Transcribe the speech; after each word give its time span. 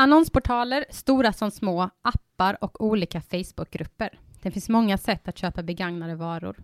Annonsportaler, 0.00 0.84
stora 0.90 1.32
som 1.32 1.50
små, 1.50 1.90
appar 2.02 2.64
och 2.64 2.84
olika 2.84 3.20
Facebookgrupper. 3.20 4.18
Det 4.42 4.50
finns 4.50 4.68
många 4.68 4.98
sätt 4.98 5.28
att 5.28 5.38
köpa 5.38 5.62
begagnade 5.62 6.14
varor. 6.14 6.56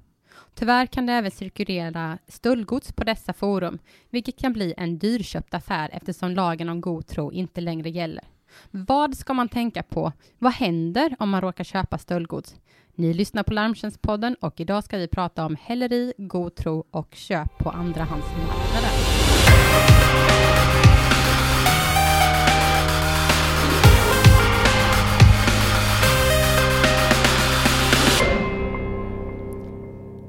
Tyvärr 0.55 0.87
kan 0.87 1.07
det 1.07 1.13
även 1.13 1.31
cirkulera 1.31 2.19
stöldgods 2.29 2.93
på 2.93 3.05
dessa 3.05 3.33
forum, 3.33 3.79
vilket 4.11 4.39
kan 4.39 4.53
bli 4.53 4.75
en 4.77 4.99
dyrköpt 4.99 5.55
affär 5.55 5.91
eftersom 5.93 6.31
lagen 6.31 6.69
om 6.69 6.81
god 6.81 7.07
tro 7.07 7.33
inte 7.33 7.61
längre 7.61 7.91
gäller. 7.91 8.25
Vad 8.71 9.17
ska 9.17 9.35
man 9.35 9.49
tänka 9.49 9.83
på? 9.83 10.13
Vad 10.39 10.53
händer 10.53 11.17
om 11.19 11.31
man 11.31 11.41
råkar 11.41 11.65
köpa 11.65 11.99
stöldgods? 11.99 12.55
Ni 12.95 13.15
lyssnar 13.15 13.43
på 13.43 13.53
Larmtjänstpodden 13.53 14.35
och 14.41 14.61
idag 14.61 14.85
ska 14.85 14.99
vi 14.99 15.09
prata 15.09 15.47
om 15.47 15.57
häleri, 15.61 16.13
god 16.19 16.55
tro 16.55 16.85
och 16.91 17.15
köp 17.15 17.59
på 17.59 17.71
andrahandsmarknaden. 17.71 18.91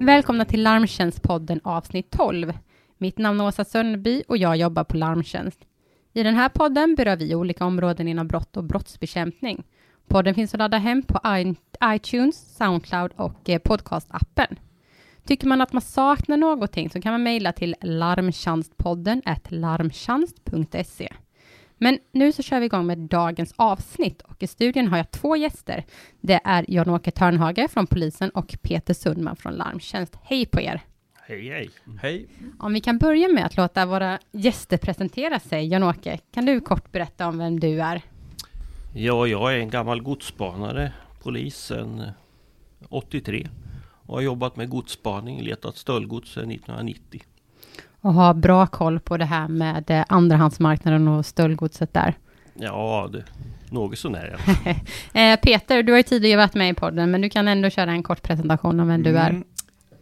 Välkomna 0.07 0.45
till 0.45 0.63
Larmtjänstpodden 0.63 1.61
avsnitt 1.63 2.11
12. 2.11 2.53
Mitt 2.97 3.17
namn 3.17 3.39
är 3.39 3.47
Åsa 3.47 3.65
Sönneby 3.65 4.23
och 4.27 4.37
jag 4.37 4.57
jobbar 4.57 4.83
på 4.83 4.97
Larmtjänst. 4.97 5.59
I 6.13 6.23
den 6.23 6.35
här 6.35 6.49
podden 6.49 6.95
berör 6.95 7.15
vi 7.15 7.35
olika 7.35 7.65
områden 7.65 8.07
inom 8.07 8.27
brott 8.27 8.57
och 8.57 8.63
brottsbekämpning. 8.63 9.63
Podden 10.07 10.35
finns 10.35 10.53
att 10.53 10.57
ladda 10.57 10.77
hem 10.77 11.01
på 11.01 11.19
iTunes, 11.83 12.55
Soundcloud 12.57 13.11
och 13.15 13.49
eh, 13.49 13.59
podcastappen. 13.59 14.59
Tycker 15.25 15.47
man 15.47 15.61
att 15.61 15.73
man 15.73 15.81
saknar 15.81 16.37
någonting 16.37 16.89
så 16.89 17.01
kan 17.01 17.11
man 17.11 17.23
mejla 17.23 17.51
till 17.51 17.75
larmtjänstpodden 17.81 19.21
larmtjänst.se. 19.49 21.13
Men 21.77 21.99
nu 22.11 22.31
så 22.31 22.43
kör 22.43 22.59
vi 22.59 22.65
igång 22.65 22.85
med 22.85 22.97
dagens 22.97 23.53
avsnitt 23.55 24.21
och 24.21 24.43
i 24.43 24.47
studion 24.47 24.87
har 24.87 24.97
jag 24.97 25.11
två 25.11 25.35
gäster. 25.35 25.85
Det 26.21 26.39
är 26.43 26.65
Jan-Åke 26.67 27.11
Törnhage 27.11 27.71
från 27.71 27.87
polisen 27.87 28.29
och 28.29 28.57
Peter 28.61 28.93
Sundman 28.93 29.35
från 29.35 29.53
Larmtjänst. 29.53 30.17
Hej 30.23 30.45
på 30.45 30.61
er! 30.61 30.81
Hej, 31.27 31.49
hej! 31.49 31.69
Hej! 32.01 32.27
Om 32.59 32.73
vi 32.73 32.81
kan 32.81 32.97
börja 32.97 33.27
med 33.27 33.45
att 33.45 33.57
låta 33.57 33.85
våra 33.85 34.19
gäster 34.31 34.77
presentera 34.77 35.39
sig. 35.39 35.67
Jan-Åke, 35.67 36.19
kan 36.33 36.45
du 36.45 36.61
kort 36.61 36.91
berätta 36.91 37.27
om 37.27 37.37
vem 37.37 37.59
du 37.59 37.81
är? 37.81 38.01
Ja, 38.93 39.27
jag 39.27 39.53
är 39.53 39.57
en 39.57 39.69
gammal 39.69 40.01
godsspanare, 40.01 40.93
polis 41.23 41.57
sedan 41.57 42.11
83 42.89 43.47
och 44.07 44.15
har 44.15 44.21
jobbat 44.21 44.55
med 44.55 44.69
godsspaning, 44.69 45.41
letat 45.41 45.77
stöldgods 45.77 46.33
sedan 46.33 46.51
1990 46.51 47.21
och 48.07 48.13
ha 48.13 48.33
bra 48.33 48.67
koll 48.67 48.99
på 48.99 49.17
det 49.17 49.25
här 49.25 49.47
med 49.47 49.91
eh, 49.91 50.05
andrahandsmarknaden 50.07 51.07
och 51.07 51.25
stöldgodset 51.25 51.93
där? 51.93 52.13
Ja, 52.53 53.09
det, 53.11 53.23
något 53.69 53.97
sånär. 53.97 54.35
eh, 55.13 55.39
Peter, 55.39 55.83
du 55.83 55.91
har 55.91 55.97
ju 55.97 56.03
tidigare 56.03 56.37
varit 56.37 56.53
med 56.53 56.69
i 56.69 56.73
podden, 56.73 57.11
men 57.11 57.21
du 57.21 57.29
kan 57.29 57.47
ändå 57.47 57.69
köra 57.69 57.91
en 57.91 58.03
kort 58.03 58.21
presentation 58.21 58.79
om 58.79 58.87
vem 58.87 59.03
du 59.03 59.17
är. 59.17 59.29
Mm. 59.29 59.43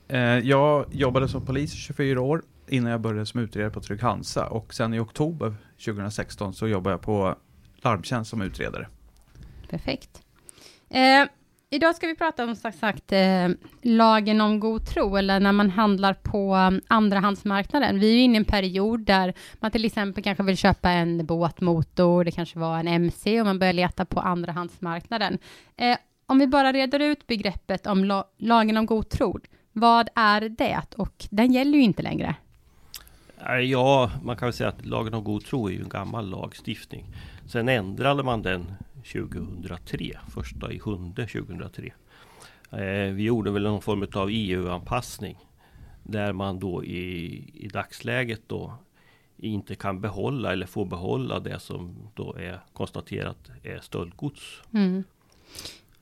Eh, 0.07 0.49
jag 0.49 0.85
jobbade 0.91 1.27
som 1.27 1.45
polis 1.45 1.73
i 1.73 1.77
24 1.77 2.21
år 2.21 2.41
innan 2.67 2.91
jag 2.91 3.01
började 3.01 3.25
som 3.25 3.39
utredare 3.39 3.71
på 3.71 3.81
Trygg 3.81 4.01
Hansa 4.01 4.47
och 4.47 4.73
sen 4.73 4.93
i 4.93 4.99
oktober 4.99 5.55
2016 5.85 6.53
så 6.53 6.67
jobbade 6.67 6.93
jag 6.93 7.01
på 7.01 7.35
Larmtjänst 7.77 8.29
som 8.29 8.41
utredare. 8.41 8.87
Perfekt. 9.69 10.21
Eh, 10.89 11.25
Idag 11.75 11.95
ska 11.95 12.07
vi 12.07 12.15
prata 12.15 12.43
om 12.43 12.55
sagt, 12.55 12.79
sagt 12.79 13.11
eh, 13.11 13.49
lagen 13.81 14.41
om 14.41 14.59
god 14.59 14.85
tro, 14.85 15.17
eller 15.17 15.39
när 15.39 15.51
man 15.51 15.69
handlar 15.69 16.13
på 16.13 16.53
mm, 16.53 16.81
andrahandsmarknaden. 16.87 17.99
Vi 17.99 18.09
är 18.09 18.13
ju 18.13 18.19
inne 18.19 18.33
i 18.33 18.37
en 18.37 18.45
period 18.45 18.99
där 18.99 19.33
man 19.59 19.71
till 19.71 19.85
exempel 19.85 20.23
kanske 20.23 20.43
vill 20.43 20.57
köpa 20.57 20.89
en 20.89 21.25
båtmotor, 21.25 22.23
det 22.23 22.31
kanske 22.31 22.59
var 22.59 22.79
en 22.79 22.87
MC, 22.87 23.39
och 23.39 23.45
man 23.45 23.59
börjar 23.59 23.73
leta 23.73 24.05
på 24.05 24.19
andrahandsmarknaden. 24.19 25.37
Eh, 25.77 25.97
om 26.25 26.39
vi 26.39 26.47
bara 26.47 26.73
reder 26.73 26.99
ut 26.99 27.27
begreppet 27.27 27.87
om 27.87 28.05
la 28.05 28.25
lagen 28.37 28.77
om 28.77 28.85
god 28.85 29.09
tro, 29.09 29.39
vad 29.71 30.09
är 30.15 30.49
det? 30.49 30.81
Och 30.97 31.25
den 31.29 31.53
gäller 31.53 31.77
ju 31.77 31.83
inte 31.83 32.03
längre. 32.03 32.35
Eh, 33.49 33.55
ja, 33.55 34.11
man 34.23 34.37
kan 34.37 34.45
väl 34.45 34.53
säga 34.53 34.69
att 34.69 34.85
lagen 34.85 35.13
om 35.13 35.23
god 35.23 35.45
tro 35.45 35.67
är 35.67 35.71
ju 35.71 35.81
en 35.81 35.89
gammal 35.89 36.29
lagstiftning. 36.29 37.05
Sen 37.47 37.69
ändrade 37.69 38.23
man 38.23 38.41
den 38.41 38.65
2003, 39.13 40.19
första 40.29 40.71
i 40.71 40.79
sjunde 40.79 41.27
2003. 41.27 41.93
Eh, 42.71 43.13
vi 43.13 43.23
gjorde 43.23 43.51
väl 43.51 43.63
någon 43.63 43.81
form 43.81 44.07
av 44.13 44.29
EU-anpassning 44.31 45.37
där 46.03 46.33
man 46.33 46.59
då 46.59 46.83
i, 46.83 47.43
i 47.53 47.67
dagsläget 47.67 48.41
då 48.47 48.77
inte 49.37 49.75
kan 49.75 50.01
behålla 50.01 50.53
eller 50.53 50.65
få 50.65 50.85
behålla 50.85 51.39
det 51.39 51.59
som 51.59 51.95
då 52.13 52.33
är 52.33 52.59
konstaterat 52.73 53.51
är 53.63 53.79
stöldgods. 53.79 54.61
Mm. 54.73 55.03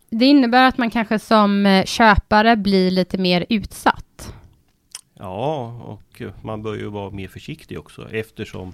Det 0.10 0.26
innebär 0.26 0.68
att 0.68 0.78
man 0.78 0.92
kanske 0.92 1.20
som 1.20 1.66
eh, 1.66 1.86
köpare 1.86 2.56
blir 2.56 2.92
lite 2.92 3.18
mer 3.18 3.46
utsatt. 3.50 4.34
Ja, 5.14 5.68
och 5.84 6.22
man 6.44 6.64
bör 6.64 6.76
ju 6.76 6.90
vara 6.90 7.10
mer 7.10 7.28
försiktig 7.28 7.80
också 7.80 8.10
eftersom 8.12 8.74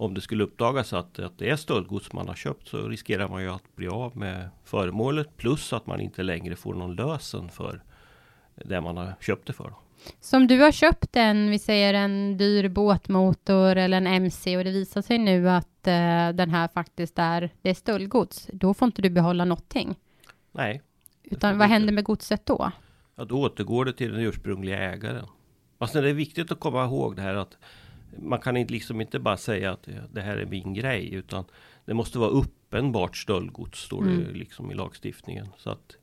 om 0.00 0.14
det 0.14 0.20
skulle 0.20 0.44
uppdagas 0.44 0.92
att, 0.92 1.18
att 1.18 1.38
det 1.38 1.50
är 1.50 1.56
stöldgods 1.56 2.12
man 2.12 2.28
har 2.28 2.34
köpt 2.34 2.68
så 2.68 2.88
riskerar 2.88 3.28
man 3.28 3.42
ju 3.42 3.50
att 3.50 3.76
bli 3.76 3.88
av 3.88 4.16
med 4.16 4.50
föremålet 4.64 5.36
plus 5.36 5.72
att 5.72 5.86
man 5.86 6.00
inte 6.00 6.22
längre 6.22 6.56
får 6.56 6.74
någon 6.74 6.96
lösen 6.96 7.48
för 7.48 7.82
det 8.54 8.80
man 8.80 8.96
har 8.96 9.14
köpt 9.20 9.46
det 9.46 9.52
för. 9.52 9.74
Som 10.20 10.46
du 10.46 10.60
har 10.60 10.72
köpt 10.72 11.16
en, 11.16 11.50
vi 11.50 11.58
säger 11.58 11.94
en 11.94 12.36
dyr 12.36 12.68
båtmotor 12.68 13.76
eller 13.76 13.96
en 13.96 14.06
MC 14.06 14.56
och 14.56 14.64
det 14.64 14.70
visar 14.70 15.02
sig 15.02 15.18
nu 15.18 15.50
att 15.50 15.86
eh, 15.86 16.28
den 16.28 16.50
här 16.50 16.68
faktiskt 16.68 17.18
är, 17.18 17.50
det 17.62 17.70
är 17.70 17.74
stöldgods, 17.74 18.48
då 18.52 18.74
får 18.74 18.86
inte 18.86 19.02
du 19.02 19.10
behålla 19.10 19.44
någonting. 19.44 19.94
Nej. 20.52 20.82
Utan 21.22 21.58
vad 21.58 21.68
händer 21.68 21.92
med 21.92 22.04
godset 22.04 22.46
då? 22.46 22.70
Ja, 23.16 23.24
då 23.24 23.40
återgår 23.40 23.84
det 23.84 23.92
till 23.92 24.12
den 24.12 24.20
ursprungliga 24.20 24.78
ägaren. 24.78 25.26
Fast 25.78 25.92
det 25.92 26.08
är 26.08 26.14
viktigt 26.14 26.52
att 26.52 26.60
komma 26.60 26.84
ihåg 26.84 27.16
det 27.16 27.22
här 27.22 27.34
att 27.34 27.56
man 28.18 28.38
kan 28.38 28.56
inte, 28.56 28.72
liksom 28.72 29.00
inte 29.00 29.18
bara 29.18 29.36
säga 29.36 29.72
att 29.72 29.88
det 30.12 30.20
här 30.20 30.36
är 30.36 30.46
min 30.46 30.74
grej 30.74 31.14
utan 31.14 31.44
det 31.84 31.94
måste 31.94 32.18
vara 32.18 32.30
uppenbart 32.30 33.16
stöldgods 33.16 33.78
står 33.78 34.04
det 34.04 34.10
mm. 34.10 34.34
liksom 34.34 34.70
i 34.70 34.74
lagstiftningen. 34.74 35.46
Så 35.56 35.70
att 35.70 35.96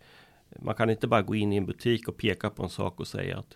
man 0.59 0.75
kan 0.75 0.89
inte 0.89 1.07
bara 1.07 1.21
gå 1.21 1.35
in 1.35 1.53
i 1.53 1.57
en 1.57 1.65
butik 1.65 2.07
och 2.07 2.17
peka 2.17 2.49
på 2.49 2.63
en 2.63 2.69
sak 2.69 2.99
och 2.99 3.07
säga 3.07 3.37
att 3.37 3.55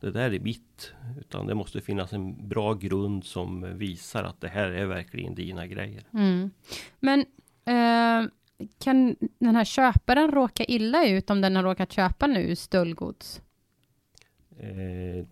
det 0.00 0.10
där 0.10 0.34
är 0.34 0.40
mitt. 0.40 0.92
Utan 1.20 1.46
det 1.46 1.54
måste 1.54 1.80
finnas 1.80 2.12
en 2.12 2.48
bra 2.48 2.74
grund 2.74 3.24
som 3.24 3.78
visar 3.78 4.24
att 4.24 4.40
det 4.40 4.48
här 4.48 4.70
är 4.70 4.86
verkligen 4.86 5.34
dina 5.34 5.66
grejer. 5.66 6.04
Mm. 6.12 6.50
Men 7.00 7.20
eh, 7.64 8.30
kan 8.78 9.16
den 9.38 9.56
här 9.56 9.64
köparen 9.64 10.30
råka 10.30 10.64
illa 10.64 11.06
ut 11.06 11.30
om 11.30 11.40
den 11.40 11.56
har 11.56 11.62
råkat 11.62 11.92
köpa 11.92 12.26
nu 12.26 12.56
stöldgods? 12.56 13.42
Eh, 14.58 15.26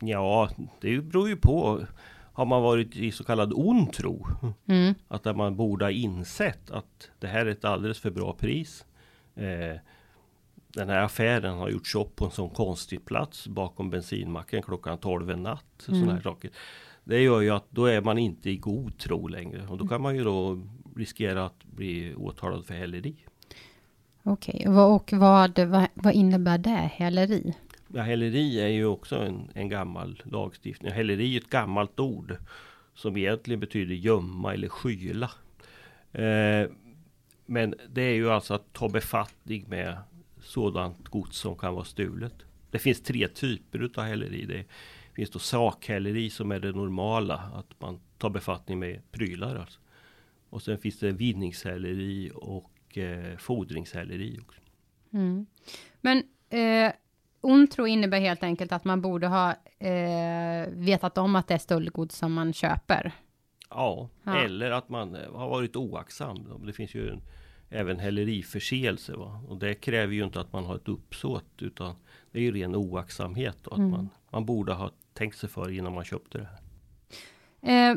Ja, 0.00 0.50
det 0.80 1.00
beror 1.00 1.28
ju 1.28 1.36
på. 1.36 1.86
Har 2.32 2.46
man 2.46 2.62
varit 2.62 2.96
i 2.96 3.12
så 3.12 3.24
kallad 3.24 3.52
ond 3.54 3.92
tro, 3.92 4.26
mm. 4.66 4.94
att 5.08 5.22
där 5.22 5.34
man 5.34 5.56
borde 5.56 5.84
ha 5.84 5.90
insett 5.90 6.70
att 6.70 7.10
det 7.18 7.26
här 7.26 7.46
är 7.46 7.50
ett 7.50 7.64
alldeles 7.64 7.98
för 7.98 8.10
bra 8.10 8.32
pris. 8.32 8.84
Eh, 9.34 9.76
den 10.76 10.88
här 10.88 11.02
affären 11.02 11.58
har 11.58 11.68
gjorts 11.68 11.94
upp 11.94 12.16
på 12.16 12.24
en 12.24 12.30
sån 12.30 12.50
konstig 12.50 13.04
plats 13.04 13.48
bakom 13.48 13.90
bensinmacken 13.90 14.62
klockan 14.62 14.98
12 14.98 15.30
en 15.30 15.42
natt. 15.42 15.88
Mm. 15.88 16.00
Såna 16.00 16.14
här 16.14 16.20
saker. 16.20 16.50
Det 17.04 17.20
gör 17.20 17.40
ju 17.40 17.50
att 17.50 17.66
då 17.70 17.86
är 17.86 18.00
man 18.00 18.18
inte 18.18 18.50
i 18.50 18.56
god 18.56 18.98
tro 18.98 19.28
längre 19.28 19.66
och 19.66 19.78
då 19.78 19.88
kan 19.88 20.02
man 20.02 20.16
ju 20.16 20.24
då 20.24 20.62
riskera 20.96 21.46
att 21.46 21.64
bli 21.64 22.14
åtalad 22.14 22.66
för 22.66 22.74
häleri. 22.74 23.16
Okej, 24.22 24.68
okay. 24.68 24.72
och 24.72 25.12
vad, 25.12 25.58
vad, 25.58 25.86
vad 25.94 26.14
innebär 26.14 26.58
det, 26.58 26.90
häleri? 26.94 27.54
Ja, 27.94 28.02
häleri 28.02 28.60
är 28.60 28.68
ju 28.68 28.84
också 28.84 29.16
en, 29.16 29.50
en 29.54 29.68
gammal 29.68 30.22
lagstiftning. 30.24 30.92
Häleri 30.92 31.36
är 31.36 31.40
ett 31.40 31.50
gammalt 31.50 32.00
ord 32.00 32.36
som 32.94 33.16
egentligen 33.16 33.60
betyder 33.60 33.94
gömma 33.94 34.54
eller 34.54 34.68
skyla. 34.68 35.30
Eh, 36.12 36.70
men 37.46 37.74
det 37.88 38.02
är 38.02 38.14
ju 38.14 38.30
alltså 38.30 38.54
att 38.54 38.72
ta 38.72 38.88
befattning 38.88 39.68
med 39.68 39.98
sådant 40.40 41.08
gods 41.08 41.38
som 41.38 41.56
kan 41.56 41.74
vara 41.74 41.84
stulet. 41.84 42.34
Det 42.70 42.78
finns 42.78 43.02
tre 43.02 43.28
typer 43.28 43.90
av 43.96 44.04
häleri. 44.04 44.44
Det 44.46 44.64
finns 45.14 45.30
då 45.30 45.38
sakhäleri 45.38 46.30
som 46.30 46.52
är 46.52 46.60
det 46.60 46.72
normala, 46.72 47.34
att 47.34 47.80
man 47.80 48.00
tar 48.18 48.30
befattning 48.30 48.78
med 48.78 49.12
prylar. 49.12 49.56
Alltså. 49.56 49.80
Och 50.50 50.62
sen 50.62 50.78
finns 50.78 50.98
det 50.98 51.12
vinningshäleri 51.12 52.30
och 52.34 52.98
eh, 52.98 53.36
fordringshäleri. 53.36 54.38
Också. 54.40 54.60
Mm. 55.12 55.46
Men 56.00 56.22
eh, 56.50 56.92
Ond 57.40 57.70
tro 57.70 57.86
innebär 57.86 58.20
helt 58.20 58.42
enkelt 58.42 58.72
att 58.72 58.84
man 58.84 59.00
borde 59.00 59.26
ha 59.26 59.50
eh, 59.78 60.68
vetat 60.68 61.18
om 61.18 61.36
att 61.36 61.48
det 61.48 61.54
är 61.54 61.58
stöldgods 61.58 62.16
som 62.16 62.32
man 62.32 62.52
köper. 62.52 63.12
Ja, 63.70 64.08
ja, 64.22 64.36
eller 64.36 64.70
att 64.70 64.88
man 64.88 65.14
eh, 65.14 65.32
har 65.34 65.48
varit 65.48 65.76
oaktsam. 65.76 66.62
Det 66.66 66.72
finns 66.72 66.94
ju 66.94 67.10
en, 67.10 67.22
även 67.70 67.98
häleriförseelse. 67.98 69.12
Va? 69.12 69.40
Och 69.48 69.56
det 69.56 69.74
kräver 69.74 70.14
ju 70.14 70.24
inte 70.24 70.40
att 70.40 70.52
man 70.52 70.64
har 70.64 70.76
ett 70.76 70.88
uppsåt 70.88 71.44
utan 71.58 71.94
det 72.30 72.38
är 72.38 72.42
ju 72.42 72.52
ren 72.52 72.74
oaktsamhet. 72.74 73.66
Och 73.66 73.72
att 73.72 73.78
mm. 73.78 73.90
man, 73.90 74.08
man 74.30 74.46
borde 74.46 74.72
ha 74.72 74.90
tänkt 75.14 75.38
sig 75.38 75.48
för 75.48 75.70
innan 75.70 75.92
man 75.92 76.04
köpte 76.04 76.38
det 76.38 76.48
här. 76.50 76.60
Eh, 77.90 77.96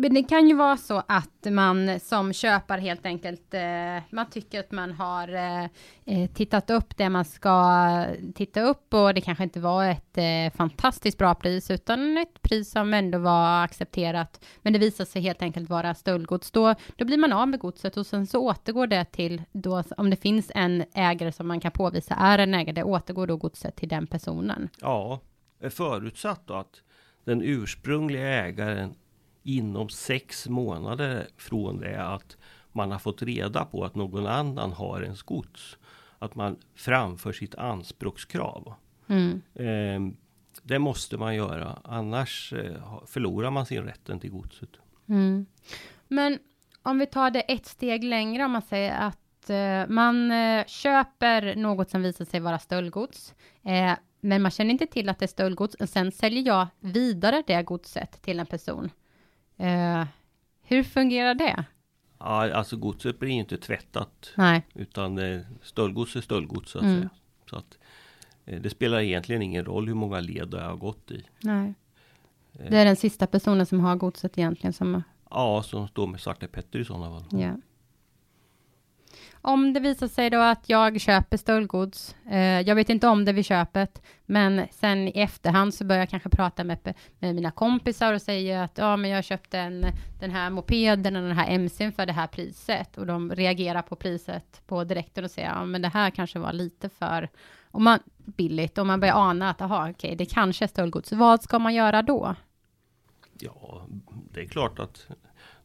men 0.00 0.14
det 0.14 0.22
kan 0.22 0.48
ju 0.48 0.54
vara 0.54 0.76
så 0.76 1.02
att 1.08 1.46
man 1.50 2.00
som 2.00 2.32
köpare 2.32 2.80
helt 2.80 3.06
enkelt, 3.06 3.54
eh, 3.54 4.02
man 4.10 4.30
tycker 4.30 4.60
att 4.60 4.70
man 4.70 4.92
har 4.92 5.34
eh, 5.34 5.64
eh, 6.04 6.30
tittat 6.34 6.70
upp 6.70 6.96
det 6.96 7.08
man 7.08 7.24
ska 7.24 8.06
titta 8.34 8.62
upp 8.62 8.94
och 8.94 9.14
det 9.14 9.20
kanske 9.20 9.44
inte 9.44 9.60
var 9.60 9.84
ett 9.84 10.18
eh, 10.18 10.56
fantastiskt 10.56 11.18
bra 11.18 11.34
pris 11.34 11.70
utan 11.70 12.18
ett 12.18 12.42
pris 12.42 12.70
som 12.70 12.94
ändå 12.94 13.18
var 13.18 13.64
accepterat. 13.64 14.44
Men 14.62 14.72
det 14.72 14.78
visar 14.78 15.04
sig 15.04 15.22
helt 15.22 15.42
enkelt 15.42 15.70
vara 15.70 15.94
stöldgods. 15.94 16.50
Då, 16.50 16.74
då 16.96 17.04
blir 17.04 17.18
man 17.18 17.32
av 17.32 17.48
med 17.48 17.60
godset 17.60 17.96
och 17.96 18.06
sen 18.06 18.26
så 18.26 18.40
återgår 18.40 18.86
det 18.86 19.04
till, 19.04 19.42
då, 19.52 19.82
om 19.96 20.10
det 20.10 20.16
finns 20.16 20.52
en 20.54 20.84
ägare 20.94 21.32
som 21.32 21.48
man 21.48 21.60
kan 21.60 21.72
påvisa 21.72 22.14
är 22.14 22.38
en 22.38 22.54
ägare, 22.54 22.72
det 22.72 22.84
återgår 22.84 23.26
då 23.26 23.36
godset 23.36 23.76
till 23.76 23.88
den 23.88 24.06
personen. 24.06 24.68
Ja, 24.80 25.20
förutsatt 25.70 26.46
då 26.46 26.54
att 26.54 26.82
den 27.24 27.42
ursprungliga 27.42 28.28
ägaren 28.28 28.94
inom 29.48 29.88
sex 29.88 30.48
månader 30.48 31.26
från 31.36 31.80
det 31.80 32.06
att 32.06 32.36
man 32.72 32.90
har 32.90 32.98
fått 32.98 33.22
reda 33.22 33.64
på 33.64 33.84
att 33.84 33.94
någon 33.94 34.26
annan 34.26 34.72
har 34.72 35.02
ens 35.02 35.22
gods. 35.22 35.76
Att 36.18 36.34
man 36.34 36.56
framför 36.74 37.32
sitt 37.32 37.54
anspråkskrav. 37.54 38.74
Mm. 39.08 39.42
Eh, 39.54 40.14
det 40.62 40.78
måste 40.78 41.16
man 41.16 41.34
göra, 41.34 41.78
annars 41.84 42.52
eh, 42.52 43.06
förlorar 43.06 43.50
man 43.50 43.66
sin 43.66 43.82
rätten 43.82 44.20
till 44.20 44.30
godset. 44.30 44.70
Mm. 45.08 45.46
Men 46.08 46.38
om 46.82 46.98
vi 46.98 47.06
tar 47.06 47.30
det 47.30 47.40
ett 47.40 47.66
steg 47.66 48.04
längre, 48.04 48.44
om 48.44 48.50
man 48.50 48.62
säger 48.62 49.00
att 49.00 49.50
eh, 49.50 49.94
man 49.94 50.30
eh, 50.30 50.66
köper 50.66 51.56
något 51.56 51.90
som 51.90 52.02
visar 52.02 52.24
sig 52.24 52.40
vara 52.40 52.58
stöldgods, 52.58 53.34
eh, 53.64 53.92
men 54.20 54.42
man 54.42 54.50
känner 54.50 54.70
inte 54.70 54.86
till 54.86 55.08
att 55.08 55.18
det 55.18 55.24
är 55.24 55.28
stöldgods, 55.28 55.74
och 55.74 55.88
sen 55.88 56.12
säljer 56.12 56.46
jag 56.46 56.66
vidare 56.80 57.42
det 57.46 57.62
godset 57.62 58.22
till 58.22 58.40
en 58.40 58.46
person. 58.46 58.90
Eh, 59.58 60.04
hur 60.62 60.82
fungerar 60.82 61.34
det? 61.34 61.64
Ja, 62.18 62.52
alltså 62.54 62.76
godset 62.76 63.18
blir 63.18 63.30
inte 63.30 63.56
tvättat. 63.58 64.32
Nej. 64.36 64.66
Utan 64.74 65.18
eh, 65.18 65.40
stöldgods 65.62 66.16
är 66.16 66.20
stöldgods 66.20 66.70
så 66.70 66.78
att 66.78 66.84
Mm. 66.84 66.96
säga. 66.98 67.10
Så 67.50 67.56
att, 67.56 67.78
eh, 68.44 68.60
det 68.60 68.70
spelar 68.70 69.00
egentligen 69.00 69.42
ingen 69.42 69.64
roll 69.64 69.86
hur 69.86 69.94
många 69.94 70.20
led 70.20 70.48
det 70.48 70.60
har 70.60 70.76
gått 70.76 71.10
i. 71.10 71.24
Nej. 71.40 71.74
Det 72.52 72.78
är 72.78 72.84
den 72.84 72.96
sista 72.96 73.26
personen 73.26 73.66
som 73.66 73.80
har 73.80 73.96
godset 73.96 74.38
egentligen 74.38 74.72
som, 74.72 75.02
Ja, 75.30 75.62
som 75.62 75.88
står 75.88 76.06
med 76.06 76.20
Svarte 76.20 76.48
Petter 76.48 76.78
i 76.78 76.84
sådana 76.84 77.10
fall. 77.20 77.40
ja. 77.40 77.56
Om 79.48 79.72
det 79.72 79.80
visar 79.80 80.08
sig 80.08 80.30
då 80.30 80.38
att 80.38 80.68
jag 80.68 81.00
köper 81.00 81.36
stöldgods, 81.36 82.16
eh, 82.30 82.60
jag 82.60 82.74
vet 82.74 82.90
inte 82.90 83.08
om 83.08 83.24
det 83.24 83.32
vid 83.32 83.44
köpet, 83.44 84.02
men 84.26 84.66
sen 84.70 85.08
i 85.08 85.12
efterhand 85.14 85.74
så 85.74 85.84
börjar 85.84 86.02
jag 86.02 86.10
kanske 86.10 86.28
prata 86.28 86.64
med, 86.64 86.94
med 87.18 87.34
mina 87.34 87.50
kompisar 87.50 88.12
och 88.12 88.22
säger 88.22 88.62
att 88.62 88.78
ja, 88.78 88.96
men 88.96 89.10
jag 89.10 89.24
köpte 89.24 89.58
en, 89.58 89.86
den 90.20 90.30
här 90.30 90.50
mopeden 90.50 91.16
och 91.16 91.22
den 91.22 91.36
här 91.36 91.58
MCn 91.58 91.92
för 91.92 92.06
det 92.06 92.12
här 92.12 92.26
priset 92.26 92.98
och 92.98 93.06
de 93.06 93.34
reagerar 93.34 93.82
på 93.82 93.96
priset 93.96 94.62
på 94.66 94.84
direkten 94.84 95.24
och 95.24 95.30
säger 95.30 95.48
ja, 95.48 95.64
men 95.64 95.82
det 95.82 95.88
här 95.88 96.10
kanske 96.10 96.38
var 96.38 96.52
lite 96.52 96.88
för 96.88 97.28
om 97.70 97.84
man, 97.84 97.98
billigt 98.16 98.78
och 98.78 98.86
man 98.86 99.00
börjar 99.00 99.14
ana 99.14 99.50
att 99.50 99.62
aha, 99.62 99.90
okej, 99.90 100.16
det 100.16 100.26
kanske 100.26 100.64
är 100.64 100.68
stöldgods. 100.68 101.12
Vad 101.12 101.42
ska 101.42 101.58
man 101.58 101.74
göra 101.74 102.02
då? 102.02 102.34
Ja, 103.40 103.86
det 104.32 104.40
är 104.40 104.46
klart 104.46 104.78
att 104.78 105.06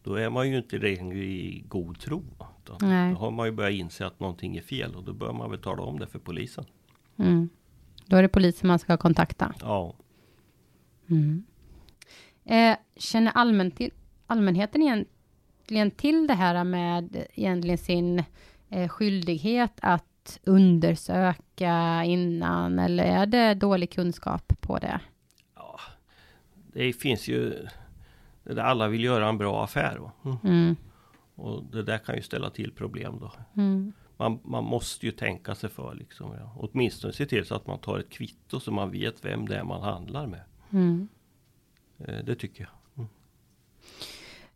då 0.03 0.15
är 0.15 0.29
man 0.29 0.49
ju 0.49 0.57
inte 0.57 0.77
längre 0.77 1.17
i 1.17 1.63
god 1.67 1.99
tro. 1.99 2.23
Då 2.63 2.73
har 3.17 3.31
man 3.31 3.45
ju 3.45 3.51
börjat 3.51 3.73
inse 3.73 4.05
att 4.05 4.19
någonting 4.19 4.57
är 4.57 4.61
fel 4.61 4.95
och 4.95 5.03
då 5.03 5.13
bör 5.13 5.33
man 5.33 5.51
väl 5.51 5.59
tala 5.59 5.83
om 5.83 5.99
det 5.99 6.07
för 6.07 6.19
polisen. 6.19 6.65
Mm. 7.17 7.49
Då 8.05 8.17
är 8.17 8.21
det 8.21 8.27
polisen 8.29 8.67
man 8.67 8.79
ska 8.79 8.97
kontakta. 8.97 9.53
Ja, 9.61 9.95
Mm. 11.09 11.43
Eh, 12.45 12.77
känner 12.97 13.31
allmän 13.31 13.71
till, 13.71 13.91
allmänheten 14.27 14.81
egentligen 14.81 15.91
till 15.91 16.27
det 16.27 16.33
här 16.33 16.63
med 16.63 17.25
egentligen 17.33 17.77
sin 17.77 18.23
eh, 18.69 18.89
skyldighet 18.89 19.73
att 19.81 20.39
undersöka 20.43 22.03
innan 22.05 22.79
eller 22.79 23.03
är 23.03 23.25
det 23.25 23.53
dålig 23.53 23.91
kunskap 23.91 24.53
på 24.61 24.79
det? 24.79 24.99
ja. 25.55 25.79
Det 26.73 26.93
finns 26.93 27.27
ju 27.27 27.67
det 28.43 28.53
där 28.53 28.63
alla 28.63 28.87
vill 28.87 29.03
göra 29.03 29.29
en 29.29 29.37
bra 29.37 29.63
affär. 29.63 30.11
Mm. 30.25 30.37
Mm. 30.43 30.75
Och 31.35 31.63
det 31.63 31.83
där 31.83 31.97
kan 31.97 32.15
ju 32.15 32.21
ställa 32.21 32.49
till 32.49 32.71
problem 32.71 33.19
då. 33.19 33.31
Mm. 33.61 33.93
Man, 34.17 34.39
man 34.43 34.63
måste 34.63 35.05
ju 35.05 35.11
tänka 35.11 35.55
sig 35.55 35.69
för 35.69 35.95
liksom. 35.95 36.33
Ja. 36.39 36.55
Åtminstone 36.57 37.13
se 37.13 37.25
till 37.25 37.45
så 37.45 37.55
att 37.55 37.67
man 37.67 37.79
tar 37.79 37.99
ett 37.99 38.09
kvitto 38.09 38.59
så 38.59 38.71
man 38.71 38.91
vet 38.91 39.25
vem 39.25 39.47
det 39.47 39.57
är 39.57 39.63
man 39.63 39.81
handlar 39.81 40.27
med. 40.27 40.43
Mm. 40.71 41.07
Eh, 41.97 42.25
det 42.25 42.35
tycker 42.35 42.63
jag. 42.63 43.05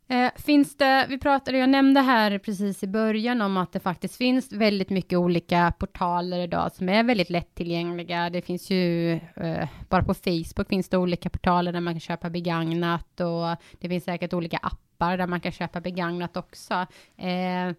Eh, 0.09 0.31
finns 0.35 0.77
det, 0.77 1.05
vi 1.09 1.17
pratade, 1.17 1.57
jag 1.57 1.69
nämnde 1.69 2.01
här 2.01 2.37
precis 2.39 2.83
i 2.83 2.87
början 2.87 3.41
om 3.41 3.57
att 3.57 3.71
det 3.71 3.79
faktiskt 3.79 4.15
finns 4.15 4.51
väldigt 4.51 4.89
mycket 4.89 5.19
olika 5.19 5.73
portaler 5.79 6.39
idag 6.39 6.71
som 6.71 6.89
är 6.89 7.03
väldigt 7.03 7.29
lättillgängliga. 7.29 8.29
Det 8.29 8.41
finns 8.41 8.69
ju, 8.69 9.13
eh, 9.13 9.69
bara 9.89 10.03
på 10.03 10.13
Facebook 10.13 10.69
finns 10.69 10.89
det 10.89 10.97
olika 10.97 11.29
portaler 11.29 11.71
där 11.71 11.79
man 11.79 11.93
kan 11.93 11.99
köpa 11.99 12.29
begagnat 12.29 13.19
och 13.19 13.63
det 13.79 13.89
finns 13.89 14.03
säkert 14.03 14.33
olika 14.33 14.57
appar 14.57 15.17
där 15.17 15.27
man 15.27 15.39
kan 15.39 15.51
köpa 15.51 15.81
begagnat 15.81 16.37
också. 16.37 16.73
Eh, 17.17 17.73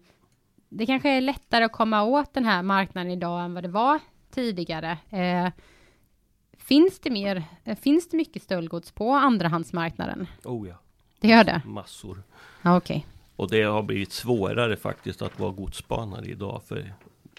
det 0.69 0.85
kanske 0.85 1.09
är 1.09 1.21
lättare 1.21 1.63
att 1.63 1.71
komma 1.71 2.03
åt 2.03 2.33
den 2.33 2.45
här 2.45 2.63
marknaden 2.63 3.11
idag 3.11 3.43
än 3.43 3.53
vad 3.53 3.63
det 3.63 3.69
var 3.69 3.99
tidigare. 4.31 4.97
Eh, 5.09 5.51
finns 6.57 6.99
det 6.99 7.09
mer, 7.09 7.43
eh, 7.63 7.77
finns 7.77 8.09
det 8.09 8.17
mycket 8.17 8.43
stöldgods 8.43 8.91
på 8.91 9.11
andrahandsmarknaden? 9.11 10.27
Oh 10.43 10.67
ja, 10.67 10.75
det 11.19 11.27
gör 11.27 11.43
det? 11.43 11.61
massor. 11.65 12.23
Ja, 12.61 12.77
okej. 12.77 13.05
Och 13.35 13.49
det 13.49 13.61
har 13.63 13.83
blivit 13.83 14.11
svårare 14.11 14.75
faktiskt 14.75 15.21
att 15.21 15.39
vara 15.39 15.51
godsspanare 15.51 16.25
idag. 16.25 16.61
För 16.67 16.93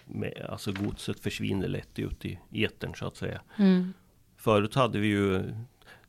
med, 0.05 0.47
alltså 0.51 0.73
godset 0.73 1.21
försvinner 1.21 1.69
lätt 1.69 1.99
ut 1.99 2.25
i 2.25 2.39
etern 2.53 2.95
så 2.95 3.07
att 3.07 3.17
säga. 3.17 3.41
Mm. 3.57 3.93
Förut 4.37 4.75
hade 4.75 4.99
vi 4.99 5.07
ju 5.07 5.55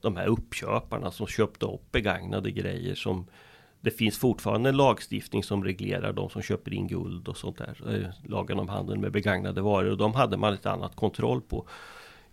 de 0.01 0.15
här 0.17 0.27
uppköparna 0.27 1.11
som 1.11 1.27
köpte 1.27 1.65
upp 1.65 1.91
begagnade 1.91 2.51
grejer 2.51 2.95
som 2.95 3.25
det 3.81 3.91
finns 3.91 4.17
fortfarande 4.17 4.69
en 4.69 4.77
lagstiftning 4.77 5.43
som 5.43 5.63
reglerar 5.63 6.13
de 6.13 6.29
som 6.29 6.41
köper 6.41 6.73
in 6.73 6.87
guld 6.87 7.27
och 7.27 7.37
sånt 7.37 7.57
där. 7.57 7.95
eh, 7.95 8.29
Lagen 8.29 8.59
om 8.59 8.69
handel 8.69 8.97
med 8.97 9.11
begagnade 9.11 9.61
varor 9.61 9.91
och 9.91 9.97
de 9.97 10.13
hade 10.13 10.37
man 10.37 10.53
ett 10.53 10.65
annat 10.65 10.95
kontroll 10.95 11.41
på. 11.41 11.67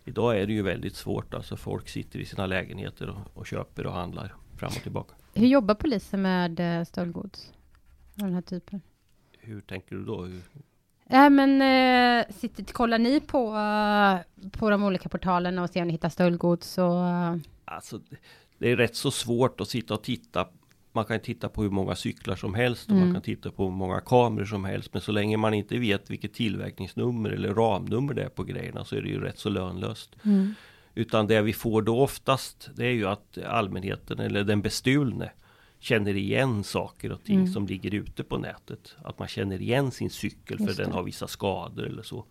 Idag 0.04 0.38
är 0.40 0.46
det 0.46 0.52
ju 0.52 0.62
väldigt 0.62 0.96
svårt. 0.96 1.34
Alltså 1.34 1.56
folk 1.56 1.88
sitter 1.88 2.18
i 2.18 2.24
sina 2.24 2.46
lägenheter 2.46 3.10
och, 3.10 3.18
och 3.34 3.46
köper 3.46 3.86
och 3.86 3.92
handlar 3.92 4.34
fram 4.56 4.68
och 4.76 4.82
tillbaka. 4.82 5.14
Hur 5.34 5.46
jobbar 5.46 5.74
polisen 5.74 6.22
med 6.22 6.60
eh, 6.80 6.84
stöldgods? 6.84 7.52
Av 8.20 8.24
den 8.24 8.34
här 8.34 8.42
typen? 8.42 8.80
Hur 9.38 9.60
tänker 9.60 9.96
du 9.96 10.04
då? 10.04 10.22
Hur, 10.24 10.42
Ja, 11.10 11.28
men 11.30 11.62
eh, 11.62 12.34
sitter, 12.34 12.64
kollar 12.64 12.98
ni 12.98 13.20
på, 13.20 13.38
eh, 13.56 14.50
på 14.50 14.70
de 14.70 14.82
olika 14.84 15.08
portalerna 15.08 15.62
och 15.62 15.70
ser 15.70 15.80
om 15.82 15.86
ni 15.86 15.92
hittar 15.92 16.08
stöldgods? 16.08 16.78
Och, 16.78 17.04
eh, 17.06 17.36
Alltså, 17.64 18.00
det 18.58 18.70
är 18.70 18.76
rätt 18.76 18.96
så 18.96 19.10
svårt 19.10 19.60
att 19.60 19.68
sitta 19.68 19.94
och 19.94 20.02
titta. 20.02 20.48
Man 20.92 21.04
kan 21.04 21.20
titta 21.20 21.48
på 21.48 21.62
hur 21.62 21.70
många 21.70 21.94
cyklar 21.94 22.36
som 22.36 22.54
helst 22.54 22.86
och 22.88 22.92
Mm. 22.96 23.04
man 23.04 23.14
kan 23.14 23.22
titta 23.22 23.50
på 23.50 23.64
hur 23.64 23.70
många 23.70 24.00
kameror 24.00 24.44
som 24.44 24.64
helst. 24.64 24.92
Men 24.92 25.02
så 25.02 25.12
länge 25.12 25.36
man 25.36 25.54
inte 25.54 25.78
vet 25.78 26.10
vilket 26.10 26.34
tillverkningsnummer 26.34 27.30
eller 27.30 27.54
ramnummer 27.54 28.14
det 28.14 28.22
är 28.24 28.28
på 28.28 28.44
grejerna 28.44 28.84
så 28.84 28.96
är 28.96 29.02
det 29.02 29.08
ju 29.08 29.20
rätt 29.20 29.38
så 29.38 29.48
lönlöst. 29.48 30.16
mm. 30.24 30.54
Utan 30.94 31.26
det 31.26 31.42
vi 31.42 31.52
får 31.52 31.82
då 31.82 32.00
oftast 32.00 32.70
det 32.74 32.86
är 32.86 32.92
ju 32.92 33.06
att 33.06 33.38
allmänheten 33.46 34.18
eller 34.18 34.44
den 34.44 34.62
bestulne 34.62 35.30
känner 35.80 36.16
igen 36.16 36.64
saker 36.64 37.12
och 37.12 37.24
ting 37.24 37.38
Mm. 37.38 37.52
som 37.52 37.66
ligger 37.66 37.94
ute 37.94 38.24
på 38.24 38.38
nätet. 38.38 38.96
Att 39.02 39.18
man 39.18 39.28
känner 39.28 39.62
igen 39.62 39.90
sin 39.90 40.10
cykel 40.10 40.58
för 40.58 40.82
den 40.82 40.92
har 40.92 41.02
vissa 41.02 41.26
skador 41.28 41.86
eller 41.86 42.02
så. 42.02 42.24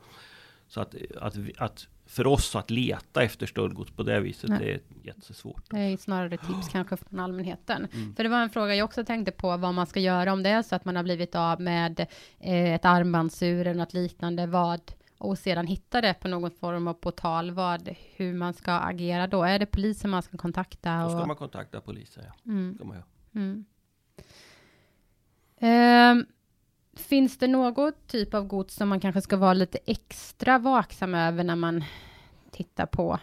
Så 0.67 0.81
att, 0.81 0.95
att, 1.21 1.35
att 1.57 1.87
för 2.05 2.27
oss 2.27 2.55
att 2.55 2.69
leta 2.69 3.23
efter 3.23 3.45
stöldgods 3.45 3.91
på 3.91 4.03
det 4.03 4.19
viset 4.19 4.49
Nej. 4.49 4.59
det 4.59 4.71
är 4.73 4.79
jättesvårt. 5.03 5.63
Det 5.69 5.79
är 5.79 5.97
snarare 5.97 6.37
tips 6.37 6.69
kanske 6.71 6.97
från 6.97 7.19
allmänheten. 7.19 7.87
Mm. 7.93 8.15
För 8.15 8.23
det 8.23 8.29
var 8.29 8.41
en 8.41 8.49
fråga 8.49 8.75
jag 8.75 8.85
också 8.85 9.05
tänkte 9.05 9.31
på 9.31 9.57
vad 9.57 9.73
man 9.73 9.87
ska 9.87 9.99
göra 9.99 10.33
om 10.33 10.43
det 10.43 10.49
är 10.49 10.61
så 10.61 10.75
att 10.75 10.85
man 10.85 10.95
har 10.95 11.03
blivit 11.03 11.35
av 11.35 11.61
med 11.61 11.99
eh, 12.39 12.73
ett 12.73 12.85
armbandsur 12.85 13.67
eller 13.67 13.79
något 13.79 13.93
liknande. 13.93 14.47
Vad, 14.47 14.81
och 15.17 15.37
sedan 15.37 15.67
hitta 15.67 16.01
det 16.01 16.13
på 16.13 16.27
någon 16.27 16.51
form 16.51 16.87
av 16.87 16.93
portal. 16.93 17.51
Vad, 17.51 17.95
hur 18.15 18.33
man 18.33 18.53
ska 18.53 18.71
agera 18.73 19.27
då? 19.27 19.43
Är 19.43 19.59
det 19.59 19.65
polisen 19.65 20.09
man 20.09 20.23
ska 20.23 20.37
kontakta? 20.37 21.03
Då 21.03 21.09
ska 21.09 21.25
man 21.25 21.35
kontakta 21.35 21.81
polisen. 21.81 22.23
Ja. 22.27 22.51
mm. 22.51 22.79
Man. 22.83 23.03
Mm. 23.35 23.65
Ehm, 25.59 26.25
finns 26.93 27.37
det 27.37 27.47
något 27.47 28.07
typ 28.07 28.33
av 28.33 28.47
gods 28.47 28.75
som 28.75 28.89
man 28.89 28.99
kanske 28.99 29.21
ska 29.21 29.37
vara 29.37 29.53
lite 29.53 29.79
extra 29.85 30.57
vaksam 30.57 31.15
över 31.15 31.43
när 31.43 31.55
man 31.55 31.83
tittar 32.51 32.85
på 32.85 33.19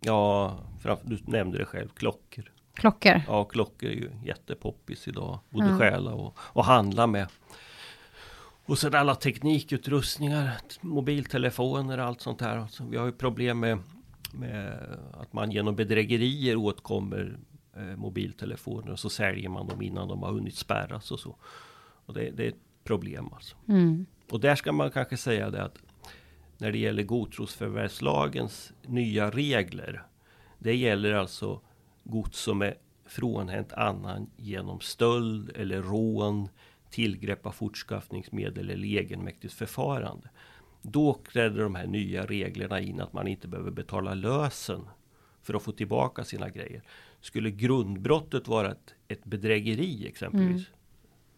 ja, 0.00 0.58
du 1.02 1.18
nämnde 1.24 1.58
det 1.58 1.64
själv, 1.64 1.88
klockor. 1.88 2.52
klockor? 2.74 3.22
Ja, 3.26 3.44
klockor 3.44 3.88
är 3.88 3.94
ju 3.94 4.10
jättepoppis 4.24 5.08
idag. 5.08 5.38
Både 5.50 5.66
Ja. 5.66 5.78
stjäla 5.78 6.14
och, 6.14 6.38
och 6.38 6.64
handla 6.64 7.06
med. 7.06 7.26
Och 8.66 8.78
sen 8.78 8.94
alla 8.94 9.14
teknikutrustningar, 9.14 10.56
mobiltelefoner 10.80 11.98
och 11.98 12.04
allt 12.04 12.20
sånt 12.20 12.40
här. 12.40 12.66
Så 12.66 12.84
vi 12.84 12.96
har 12.96 13.06
ju 13.06 13.12
problem 13.12 13.60
med, 13.60 13.78
med 14.32 14.98
att 15.12 15.32
man 15.32 15.50
genom 15.50 15.76
bedrägerier 15.76 16.56
åtkommer 16.56 17.38
eh, 17.76 17.96
mobiltelefoner 17.96 18.90
och 18.90 18.98
så 18.98 19.10
säljer 19.10 19.48
man 19.48 19.66
dem 19.68 19.82
innan 19.82 20.08
de 20.08 20.22
har 20.22 20.32
hunnit 20.32 20.56
spärras 20.56 21.10
och 21.10 21.20
så. 21.20 21.36
Och 22.06 22.14
det, 22.14 22.30
det 22.30 22.44
är 22.44 22.48
ett 22.48 22.84
problem 22.84 23.28
alltså. 23.32 23.56
Mm. 23.68 24.06
Och 24.30 24.40
där 24.40 24.54
ska 24.54 24.72
man 24.72 24.90
kanske 24.90 25.16
säga 25.16 25.50
det 25.50 25.64
att 25.64 25.78
när 26.58 26.72
det 26.72 26.78
gäller 26.78 27.02
godtrosförvärvslagens 27.02 28.72
nya 28.82 29.30
regler. 29.30 30.02
Det 30.58 30.76
gäller 30.76 31.12
alltså 31.12 31.60
gods 32.04 32.38
som 32.38 32.62
är 32.62 32.74
frånhänt 33.06 33.72
annan 33.72 34.30
genom 34.36 34.80
stöld 34.80 35.50
eller 35.56 35.82
rån, 35.82 36.48
tillgrepp 36.90 37.46
av 37.46 37.52
fortskaffningsmedel 37.52 38.70
eller 38.70 38.88
egenmäktigt 38.88 39.54
förfarande. 39.54 40.28
Då 40.82 41.20
träder 41.32 41.62
de 41.62 41.74
här 41.74 41.86
nya 41.86 42.26
reglerna 42.26 42.80
in 42.80 43.00
att 43.00 43.12
man 43.12 43.28
inte 43.28 43.48
behöver 43.48 43.70
betala 43.70 44.14
lösen 44.14 44.84
för 45.42 45.54
att 45.54 45.62
få 45.62 45.72
tillbaka 45.72 46.24
sina 46.24 46.48
grejer. 46.48 46.82
Skulle 47.20 47.50
grundbrottet 47.50 48.48
vara 48.48 48.70
ett, 48.70 48.94
ett 49.08 49.24
bedrägeri 49.24 50.06
exempelvis. 50.06 50.68
Mm. 50.68 50.78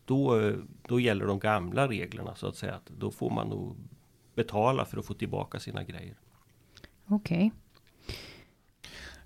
Då, 0.04 0.52
då 0.88 1.00
gäller 1.00 1.26
de 1.26 1.38
gamla 1.38 1.88
reglerna 1.88 2.34
så 2.34 2.46
att 2.46 2.56
säga. 2.56 2.74
Att 2.74 2.86
då 2.86 3.10
får 3.10 3.30
man 3.30 3.48
nog 3.48 3.76
betala 4.34 4.84
för 4.84 4.98
att 4.98 5.06
få 5.06 5.14
tillbaka 5.14 5.60
sina 5.60 5.84
grejer. 5.84 6.14
Okej. 7.06 7.52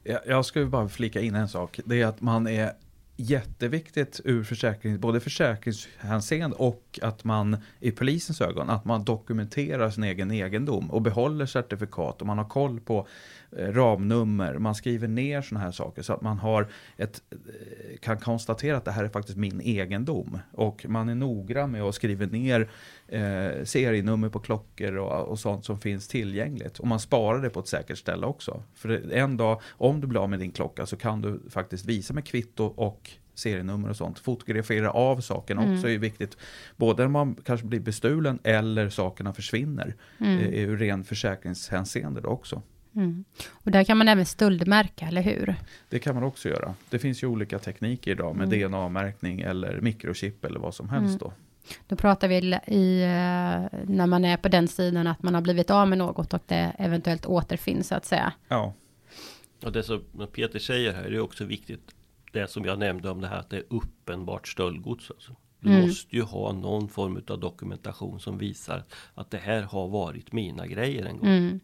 Jag, 0.02 0.20
jag 0.26 0.44
skulle 0.44 0.66
bara 0.66 0.88
flika 0.88 1.20
in 1.20 1.34
en 1.34 1.48
sak. 1.48 1.80
Det 1.84 2.02
är 2.02 2.06
att 2.06 2.20
man 2.20 2.46
är 2.46 2.72
jätteviktigt 3.16 4.20
ur 4.24 4.44
försäkrings, 4.44 5.00
både 5.00 5.20
försäkringshänseende 5.20 6.56
och 6.56 6.98
att 7.02 7.24
man 7.24 7.56
i 7.80 7.90
polisens 7.90 8.40
ögon, 8.40 8.70
att 8.70 8.84
man 8.84 9.04
dokumenterar 9.04 9.90
sin 9.90 10.04
egen 10.04 10.30
egendom 10.30 10.90
och 10.90 11.02
behåller 11.02 11.46
certifikat 11.46 12.20
och 12.20 12.26
man 12.26 12.38
har 12.38 12.48
koll 12.48 12.80
på 12.80 13.06
ramnummer, 13.58 14.58
man 14.58 14.74
skriver 14.74 15.08
ner 15.08 15.42
sådana 15.42 15.64
här 15.64 15.72
saker 15.72 16.02
så 16.02 16.12
att 16.12 16.22
man 16.22 16.38
har 16.38 16.68
ett, 16.96 17.22
eh, 17.30 17.98
kan 18.00 18.18
konstatera 18.18 18.76
att 18.76 18.84
det 18.84 18.90
här 18.90 19.04
är 19.04 19.08
faktiskt 19.08 19.38
min 19.38 19.60
egendom. 19.60 20.38
Och 20.52 20.86
man 20.88 21.08
är 21.08 21.14
noggrann 21.14 21.70
med 21.70 21.82
att 21.82 21.94
skriva 21.94 22.26
ner 22.26 22.68
eh, 23.08 23.64
serienummer 23.64 24.28
på 24.28 24.38
klockor 24.38 24.96
och, 24.96 25.28
och 25.28 25.38
sånt 25.38 25.64
som 25.64 25.80
finns 25.80 26.08
tillgängligt. 26.08 26.78
Och 26.78 26.86
man 26.86 27.00
sparar 27.00 27.42
det 27.42 27.50
på 27.50 27.60
ett 27.60 27.68
säkert 27.68 27.98
ställe 27.98 28.26
också. 28.26 28.62
För 28.74 29.12
en 29.12 29.36
dag, 29.36 29.60
om 29.70 30.00
du 30.00 30.06
blir 30.06 30.20
av 30.20 30.30
med 30.30 30.38
din 30.38 30.52
klocka 30.52 30.86
så 30.86 30.96
kan 30.96 31.20
du 31.20 31.40
faktiskt 31.50 31.86
visa 31.86 32.14
med 32.14 32.24
kvitto 32.24 32.64
och 32.64 33.10
serienummer 33.34 33.88
och 33.90 33.96
sånt. 33.96 34.18
Fotografera 34.18 34.90
av 34.90 35.20
saken 35.20 35.58
Mm. 35.58 35.74
också 35.74 35.88
är 35.88 35.98
viktigt. 35.98 36.36
Både 36.76 37.02
när 37.02 37.08
man 37.10 37.36
kanske 37.44 37.66
blir 37.66 37.80
bestulen 37.80 38.38
eller 38.42 38.88
sakerna 38.88 39.32
försvinner. 39.32 39.94
Mm. 40.20 40.38
Mm. 40.38 40.54
Ur 40.54 40.76
ren 40.76 41.04
försäkringshänseende 41.04 42.20
också. 42.20 42.62
Mm. 42.96 43.24
Och 43.50 43.70
där 43.70 43.84
kan 43.84 43.96
man 43.98 44.08
även 44.08 44.26
stöldmärka, 44.26 45.06
eller 45.06 45.22
hur? 45.22 45.54
Det 45.88 45.98
kan 45.98 46.14
man 46.14 46.24
också 46.24 46.48
göra. 46.48 46.74
Det 46.90 46.98
finns 46.98 47.22
ju 47.22 47.26
olika 47.26 47.58
tekniker 47.58 48.10
idag 48.10 48.36
med 48.36 48.52
Mm. 48.52 48.70
DNA-märkning 48.70 49.40
eller 49.40 49.80
mikrochip 49.80 50.44
eller 50.44 50.60
vad 50.60 50.74
som 50.74 50.88
helst 50.88 51.08
Mm. 51.08 51.18
då. 51.18 51.32
Då 51.86 51.96
pratar 51.96 52.28
vi 52.28 52.36
i, 52.66 53.02
eh, 53.02 53.08
när 53.88 54.06
man 54.06 54.24
är 54.24 54.36
på 54.36 54.48
den 54.48 54.68
sidan 54.68 55.06
att 55.06 55.22
man 55.22 55.34
har 55.34 55.40
blivit 55.42 55.70
av 55.70 55.88
med 55.88 55.98
något 55.98 56.34
och 56.34 56.42
det 56.46 56.72
eventuellt 56.78 57.26
återfinns 57.26 57.88
så 57.88 57.94
att 57.94 58.04
säga. 58.04 58.32
Ja, 58.48 58.74
Och 59.64 59.72
det 59.72 59.82
som 59.82 60.02
Peter 60.32 60.58
säger 60.58 60.92
här 60.92 61.04
är 61.04 61.20
också 61.20 61.44
viktigt. 61.44 61.94
Det 62.32 62.50
som 62.50 62.64
jag 62.64 62.78
nämnde 62.78 63.10
om 63.10 63.20
det 63.20 63.28
här 63.28 63.38
att 63.38 63.50
det 63.50 63.56
är 63.56 63.64
uppenbart 63.70 64.48
stöldgods. 64.48 65.10
Alltså. 65.10 65.36
Du 65.60 65.68
Mm. 65.70 65.86
måste 65.88 66.16
ju 66.16 66.22
ha 66.22 66.52
någon 66.52 66.88
form 66.88 67.20
av 67.28 67.40
dokumentation 67.40 68.20
som 68.20 68.38
visar 68.38 68.82
att 69.14 69.30
det 69.30 69.38
här 69.38 69.62
har 69.62 69.88
varit 69.88 70.32
mina 70.32 70.66
grejer 70.66 71.04
en 71.06 71.18
gång. 71.18 71.28
Mm. 71.28 71.60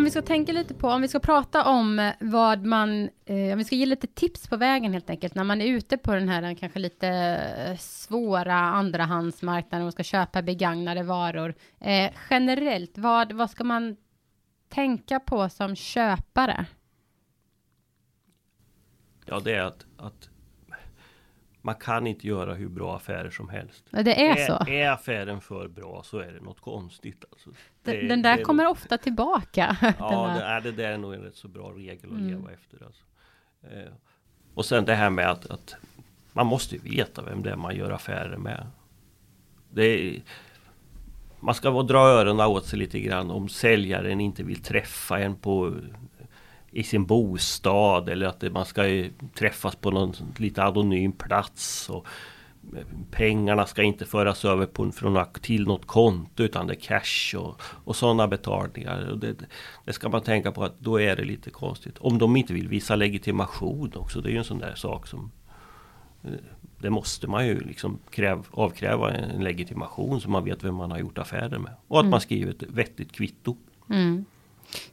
Om 0.00 0.04
vi 0.04 0.10
ska 0.10 0.22
tänka 0.22 0.52
lite 0.52 0.74
på, 0.74 0.88
om 0.88 1.02
vi 1.02 1.08
ska 1.08 1.18
prata 1.18 1.64
om 1.64 1.98
eh, 1.98 2.12
vad 2.20 2.64
man, 2.64 3.10
eh, 3.24 3.52
om 3.52 3.58
vi 3.58 3.64
ska 3.64 3.76
ge 3.76 3.86
lite 3.86 4.06
tips 4.06 4.48
på 4.48 4.56
vägen 4.56 4.92
helt 4.92 5.10
enkelt, 5.10 5.34
när 5.34 5.44
man 5.44 5.60
är 5.60 5.66
ute 5.66 5.98
på 5.98 6.14
den 6.14 6.28
här 6.28 6.42
eh, 6.42 6.54
kanske 6.54 6.78
lite 6.78 7.08
eh, 7.08 7.76
svåra 7.76 8.54
andrahandsmarknaden 8.54 9.86
och 9.86 9.92
ska 9.92 10.02
köpa 10.02 10.42
begagnade 10.42 11.02
varor. 11.02 11.54
Eh, 11.80 12.10
generellt, 12.30 12.98
vad, 12.98 13.32
vad 13.32 13.50
ska 13.50 13.64
man 13.64 13.96
tänka 14.68 15.20
på 15.20 15.48
som 15.48 15.76
köpare? 15.76 16.66
Ja, 19.26 19.40
det 19.40 19.54
är 19.54 19.62
att, 19.62 19.86
att 19.96 20.28
man 21.62 21.74
kan 21.74 22.06
inte 22.06 22.26
göra 22.26 22.54
hur 22.54 22.68
bra 22.68 22.96
affärer 22.96 23.30
som 23.30 23.48
helst. 23.48 23.84
Det 23.90 24.26
är 24.26 24.46
så. 24.46 24.52
Är, 24.52 24.68
är 24.70 24.90
affären 24.90 25.40
för 25.40 25.68
bra 25.68 26.02
så 26.04 26.18
är 26.18 26.32
det 26.32 26.40
något 26.40 26.60
konstigt. 26.60 27.24
Alltså. 27.32 27.50
Det- 27.82 27.96
Den, 27.96 28.08
den 28.08 28.22
där 28.22 28.42
kommer 28.42 28.64
nog- 28.64 28.72
ofta 28.72 28.98
tillbaka. 28.98 29.76
Ja, 29.98 30.34
det, 30.38 30.44
är, 30.44 30.60
det 30.60 30.72
där 30.72 30.92
är 30.92 30.98
nog 30.98 31.14
en 31.14 31.20
rätt 31.22 31.36
så 31.36 31.48
bra 31.48 31.70
regel 31.76 31.96
att 32.10 32.16
Mm. 32.18 32.28
leva 32.28 32.52
efter. 32.52 32.84
Alltså. 32.86 33.04
Eh, 33.62 33.92
och 34.54 34.64
sen 34.64 34.84
det 34.84 34.94
här 34.94 35.10
med 35.10 35.30
att, 35.30 35.46
att 35.50 35.74
man 36.32 36.46
måste 36.46 36.76
veta 36.78 37.22
vem 37.22 37.42
det 37.42 37.50
är 37.50 37.56
man 37.56 37.76
gör 37.76 37.90
affärer 37.90 38.36
med. 38.36 38.66
Är, 39.76 40.22
man 41.40 41.54
ska 41.54 41.82
dra 41.82 41.98
öronen 41.98 42.46
åt 42.46 42.66
sig 42.66 42.78
lite 42.78 43.00
grann 43.00 43.30
om 43.30 43.48
säljaren 43.48 44.20
inte 44.20 44.42
vill 44.42 44.62
träffa 44.62 45.18
en 45.18 45.36
på 45.36 45.74
i 46.72 46.82
sin 46.82 47.06
bostad 47.06 48.08
eller 48.08 48.26
att 48.26 48.52
man 48.52 48.64
ska 48.64 49.04
träffas 49.34 49.76
på 49.76 49.90
någon 49.90 50.12
lite 50.36 50.62
anonym 50.62 51.12
plats. 51.12 51.90
Och 51.90 52.06
pengarna 53.10 53.66
ska 53.66 53.82
inte 53.82 54.04
föras 54.04 54.44
över 54.44 54.66
på, 54.66 54.92
från, 54.92 55.24
till 55.40 55.66
något 55.66 55.86
konto 55.86 56.42
utan 56.42 56.66
det 56.66 56.72
är 56.72 56.80
cash 56.80 57.36
och, 57.38 57.62
och 57.62 57.96
sådana 57.96 58.28
betalningar. 58.28 59.10
Och 59.10 59.18
det, 59.18 59.34
det 59.84 59.92
ska 59.92 60.08
man 60.08 60.22
tänka 60.22 60.52
på 60.52 60.64
att 60.64 60.80
då 60.80 61.00
är 61.00 61.16
det 61.16 61.24
lite 61.24 61.50
konstigt. 61.50 61.98
Om 61.98 62.18
de 62.18 62.36
inte 62.36 62.52
vill 62.54 62.68
visa 62.68 62.96
legitimation 62.96 63.92
också. 63.96 64.20
Det 64.20 64.28
är 64.28 64.32
ju 64.32 64.38
en 64.38 64.44
sån 64.44 64.58
där 64.58 64.74
sak 64.74 65.06
som 65.06 65.30
eh, 66.24 66.30
det 66.78 66.90
måste 66.90 67.26
man 67.26 67.46
ju 67.46 67.60
liksom 67.60 67.98
kräv, 68.10 68.46
avkräva 68.50 69.10
en 69.10 69.44
legitimation 69.44 70.20
så 70.20 70.30
man 70.30 70.44
vet 70.44 70.64
vem 70.64 70.74
man 70.74 70.90
har 70.90 70.98
gjort 70.98 71.18
affärer 71.18 71.58
med. 71.58 71.72
Och 71.88 71.98
att 71.98 72.02
Mm. 72.02 72.10
man 72.10 72.20
skriver 72.20 72.50
ett 72.52 72.62
vettigt 72.62 73.12
kvitto. 73.12 73.56
Mm. 73.90 74.24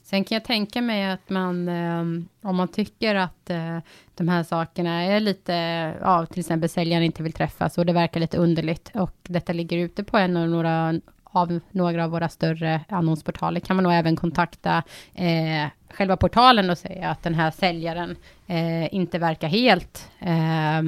Sen 0.03 0.23
kan 0.23 0.35
jag 0.35 0.43
tänka 0.43 0.81
mig 0.81 1.11
att 1.11 1.29
man, 1.29 1.69
ehm, 1.69 2.27
om 2.41 2.55
man 2.55 2.67
tycker 2.67 3.15
att 3.15 3.49
eh, 3.49 3.79
de 4.15 4.27
här 4.27 4.43
sakerna 4.43 5.03
är 5.03 5.19
lite, 5.19 5.53
ja, 6.01 6.25
till 6.25 6.39
exempel 6.39 6.69
säljaren 6.69 7.03
inte 7.03 7.23
vill 7.23 7.33
träffas 7.33 7.77
och 7.77 7.85
det 7.85 7.93
verkar 7.93 8.19
lite 8.19 8.37
underligt 8.37 8.91
och 8.93 9.15
detta 9.23 9.53
ligger 9.53 9.77
ute 9.77 10.03
på 10.03 10.17
en 10.17 10.37
av 10.37 10.49
några 10.49 11.01
av 11.23 11.59
några 11.71 12.03
av 12.03 12.11
våra 12.11 12.29
större 12.29 12.81
annonsportaler 12.89 13.59
kan 13.59 13.75
man 13.75 13.83
nog 13.83 13.93
även 13.93 14.15
kontakta 14.15 14.83
eh, 15.13 15.67
själva 15.89 16.17
portalen 16.17 16.69
och 16.69 16.77
säga 16.77 17.09
att 17.09 17.23
den 17.23 17.33
här 17.33 17.51
säljaren 17.51 18.15
eh, 18.47 18.93
inte 18.93 19.19
verkar 19.19 19.47
helt 19.47 20.09
eh, 20.19 20.81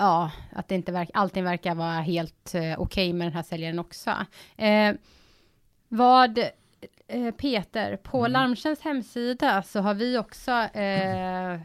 Ja, 0.00 0.30
att 0.52 0.68
det 0.68 0.74
inte 0.74 0.92
verkar, 0.92 1.20
allting 1.20 1.44
verkar 1.44 1.74
vara 1.74 2.00
helt 2.00 2.54
eh, 2.54 2.80
okej 2.80 3.12
med 3.12 3.26
den 3.26 3.34
här 3.34 3.42
säljaren 3.42 3.78
också. 3.78 4.10
Eh, 4.56 4.94
vad, 5.88 6.38
eh, 7.08 7.30
Peter, 7.30 7.96
på 7.96 8.18
Mm. 8.18 8.32
Larmtjänsts 8.32 8.84
hemsida 8.84 9.62
så 9.62 9.80
har 9.80 9.94
vi 9.94 10.18
också 10.18 10.50
eh, 10.74 11.60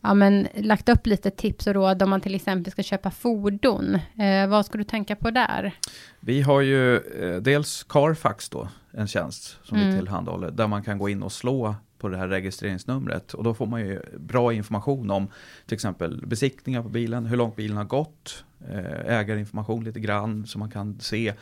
ja, 0.00 0.14
men, 0.14 0.48
lagt 0.54 0.88
upp 0.88 1.06
lite 1.06 1.30
tips 1.30 1.66
och 1.66 1.74
råd 1.74 2.02
om 2.02 2.10
man 2.10 2.20
till 2.20 2.34
exempel 2.34 2.72
ska 2.72 2.82
köpa 2.82 3.10
fordon. 3.10 3.94
Eh, 4.18 4.46
vad 4.48 4.66
ska 4.66 4.78
du 4.78 4.84
tänka 4.84 5.16
på 5.16 5.30
där? 5.30 5.72
Vi 6.20 6.42
har 6.42 6.60
ju 6.60 6.96
eh, 6.96 7.36
dels 7.42 7.82
Carfax 7.84 8.48
då, 8.48 8.68
en 8.92 9.06
tjänst 9.08 9.58
som 9.64 9.76
Mm. 9.78 9.90
vi 9.90 9.98
tillhandahåller, 9.98 10.50
där 10.50 10.66
man 10.66 10.82
kan 10.82 10.98
gå 10.98 11.08
in 11.08 11.22
och 11.22 11.32
slå 11.32 11.74
på 12.02 12.08
det 12.08 12.16
här 12.16 12.28
registreringsnumret. 12.28 13.34
Och 13.34 13.44
då 13.44 13.54
får 13.54 13.66
man 13.66 13.80
ju 13.80 14.00
bra 14.18 14.52
information 14.52 15.10
om 15.10 15.28
till 15.66 15.74
exempel 15.74 16.26
besiktningar 16.26 16.82
på 16.82 16.88
bilen, 16.88 17.26
hur 17.26 17.36
långt 17.36 17.56
bilen 17.56 17.76
har 17.76 17.84
gått, 17.84 18.44
eh, 18.68 19.18
ägarinformation 19.18 19.84
lite 19.84 20.00
grann 20.00 20.46
så 20.46 20.58
man 20.58 20.70
kan 20.70 21.00
se. 21.00 21.34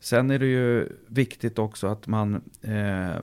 Sen 0.00 0.30
är 0.30 0.38
det 0.38 0.46
ju 0.46 0.88
viktigt 1.06 1.58
också 1.58 1.86
att 1.86 2.06
man, 2.06 2.42
eh, 2.62 3.16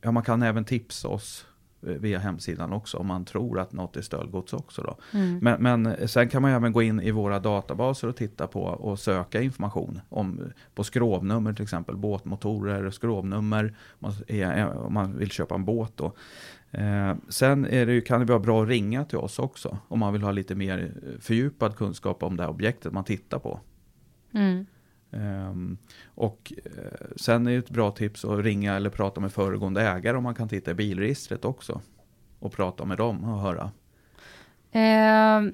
ja 0.00 0.10
man 0.10 0.22
kan 0.22 0.42
även 0.42 0.64
tipsa 0.64 1.08
oss 1.08 1.46
via 1.80 2.18
hemsidan 2.18 2.72
också 2.72 2.96
om 2.96 3.06
man 3.06 3.24
tror 3.24 3.58
att 3.60 3.72
något 3.72 3.96
är 3.96 4.02
stöldgods 4.02 4.52
också 4.52 4.82
då. 4.82 4.96
Mm. 5.18 5.38
Men, 5.42 5.62
men 5.62 6.08
sen 6.08 6.28
kan 6.28 6.42
man 6.42 6.50
även 6.50 6.72
gå 6.72 6.82
in 6.82 7.00
i 7.00 7.10
våra 7.10 7.38
databaser 7.38 8.08
och 8.08 8.16
titta 8.16 8.46
på 8.46 8.62
och 8.62 8.98
söka 8.98 9.42
information 9.42 10.00
om 10.08 10.40
på 10.74 10.84
skrovnummer 10.84 11.52
till 11.52 11.62
exempel, 11.62 11.96
båtmotorer, 11.96 12.90
skrovnummer, 12.90 13.74
om 14.00 14.92
man, 14.92 15.18
vill 15.18 15.30
köpa 15.30 15.54
en 15.54 15.64
båt 15.64 15.92
då. 15.96 16.12
Eh, 16.70 17.14
sen 17.28 17.66
är 17.66 17.86
det, 17.86 18.00
kan 18.00 18.20
det 18.20 18.26
vara 18.26 18.38
bra 18.38 18.62
att 18.62 18.68
ringa 18.68 19.04
till 19.04 19.18
oss 19.18 19.38
också 19.38 19.78
om 19.88 19.98
man 19.98 20.12
vill 20.12 20.22
ha 20.22 20.30
lite 20.30 20.54
mer 20.54 20.94
eh, 21.02 21.20
fördjupad 21.20 21.76
kunskap 21.76 22.22
om 22.22 22.36
det 22.36 22.42
här 22.42 22.50
objektet 22.50 22.92
man 22.92 23.04
tittar 23.04 23.38
på. 23.38 23.60
Mm. 24.34 24.66
Um, 25.10 25.78
och 26.06 26.52
uh, 26.66 27.16
sen 27.16 27.46
är 27.46 27.50
det 27.50 27.56
ett 27.56 27.70
bra 27.70 27.90
tips 27.90 28.24
att 28.24 28.44
ringa 28.44 28.76
eller 28.76 28.90
prata 28.90 29.20
med 29.20 29.32
föregående 29.32 29.82
ägare 29.82 30.16
om 30.16 30.22
man 30.22 30.34
kan 30.34 30.48
titta 30.48 30.70
i 30.70 30.74
bilregistret 30.74 31.44
också. 31.44 31.80
och 32.38 32.52
prata 32.52 32.84
med 32.84 32.98
dem 32.98 33.24
och 33.24 33.40
höra. 33.40 33.70
Eh, 34.72 35.52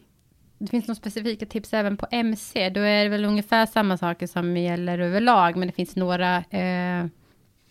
det 0.58 0.70
finns 0.70 0.88
några 0.88 0.94
specifika 0.94 1.46
tips 1.46 1.74
även 1.74 1.96
på 1.96 2.06
MC. 2.10 2.70
Då 2.70 2.80
är 2.80 3.04
det 3.04 3.10
väl 3.10 3.24
ungefär 3.24 3.66
samma 3.66 3.98
saker 3.98 4.26
som 4.26 4.56
gäller 4.56 4.98
överlag, 4.98 5.56
men 5.56 5.68
det 5.68 5.74
finns 5.74 5.96
några 5.96 6.38
uh 6.38 7.06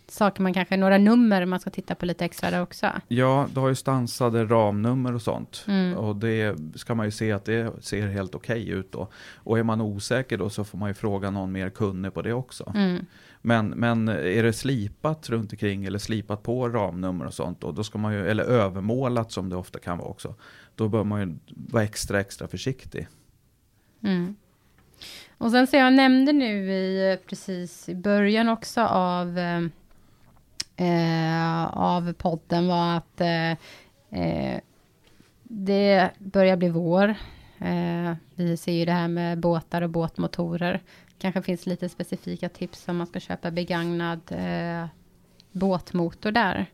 saker 0.06 0.42
man 0.42 0.54
kanske, 0.54 0.76
några 0.76 0.98
nummer 0.98 1.46
man 1.46 1.60
ska 1.60 1.70
titta 1.70 1.94
på 1.94 2.06
lite 2.06 2.24
extra 2.24 2.50
där 2.50 2.62
också. 2.62 2.90
Ja, 3.08 3.48
du 3.54 3.60
har 3.60 3.68
ju 3.68 3.74
stansade 3.74 4.44
ramnummer 4.44 5.14
och 5.14 5.22
sånt. 5.22 5.64
Mm. 5.68 5.96
Och 5.98 6.16
det 6.16 6.56
ska 6.74 6.94
man 6.94 7.06
ju 7.06 7.10
se 7.10 7.32
att 7.32 7.44
det 7.44 7.84
ser 7.84 8.08
helt 8.08 8.34
okej 8.34 8.68
ut 8.68 8.92
då. 8.92 9.08
Och 9.34 9.58
är 9.58 9.62
man 9.62 9.80
osäker 9.80 10.38
då 10.38 10.50
så 10.50 10.64
får 10.64 10.78
man 10.78 10.90
ju 10.90 10.94
fråga 10.94 11.30
någon 11.30 11.52
mer 11.52 11.70
kunnig 11.70 12.14
på 12.14 12.22
det 12.22 12.32
också. 12.32 12.72
Mm. 12.74 13.06
Men, 13.42 13.68
men 13.68 14.08
är 14.08 14.42
det 14.42 14.52
slipat 14.52 15.30
runt 15.30 15.52
omkring 15.52 15.84
eller 15.84 15.98
slipat 15.98 16.42
på 16.42 16.68
ramnummer 16.68 17.24
och 17.24 17.34
sånt 17.34 17.60
då, 17.60 17.72
då 17.72 17.84
ska 17.84 17.98
man 17.98 18.12
ju, 18.12 18.26
eller 18.26 18.44
övermålat 18.44 19.32
som 19.32 19.48
det 19.48 19.56
ofta 19.56 19.78
kan 19.78 19.98
vara 19.98 20.08
också, 20.08 20.34
då 20.74 20.88
bör 20.88 21.04
man 21.04 21.20
ju 21.20 21.38
vara 21.46 21.82
extra 21.82 22.20
extra 22.20 22.48
försiktig. 22.48 23.08
Mm. 24.02 24.36
Och 25.38 25.50
sen 25.50 25.66
så 25.66 25.76
jag 25.76 25.92
nämnde 25.92 26.32
nu 26.32 26.72
i, 26.72 27.18
precis 27.26 27.88
i 27.88 27.94
början 27.94 28.48
också 28.48 28.80
av, 28.80 29.38
eh, 30.76 31.64
av 31.66 32.12
podden 32.12 32.68
var 32.68 32.96
att 32.96 33.20
eh, 33.20 33.50
eh, 34.22 34.60
det 35.42 36.10
börjar 36.18 36.56
bli 36.56 36.68
vår. 36.68 37.08
Eh, 37.58 38.14
vi 38.34 38.56
ser 38.56 38.72
ju 38.72 38.84
det 38.84 38.92
här 38.92 39.08
med 39.08 39.38
båtar 39.38 39.82
och 39.82 39.90
båtmotorer. 39.90 40.82
Kanske 41.18 41.42
finns 41.42 41.66
lite 41.66 41.88
specifika 41.88 42.48
tips 42.48 42.88
om 42.88 42.96
man 42.96 43.06
ska 43.06 43.20
köpa 43.20 43.50
begagnad 43.50 44.20
eh, 44.28 44.86
båtmotor 45.52 46.30
där. 46.30 46.66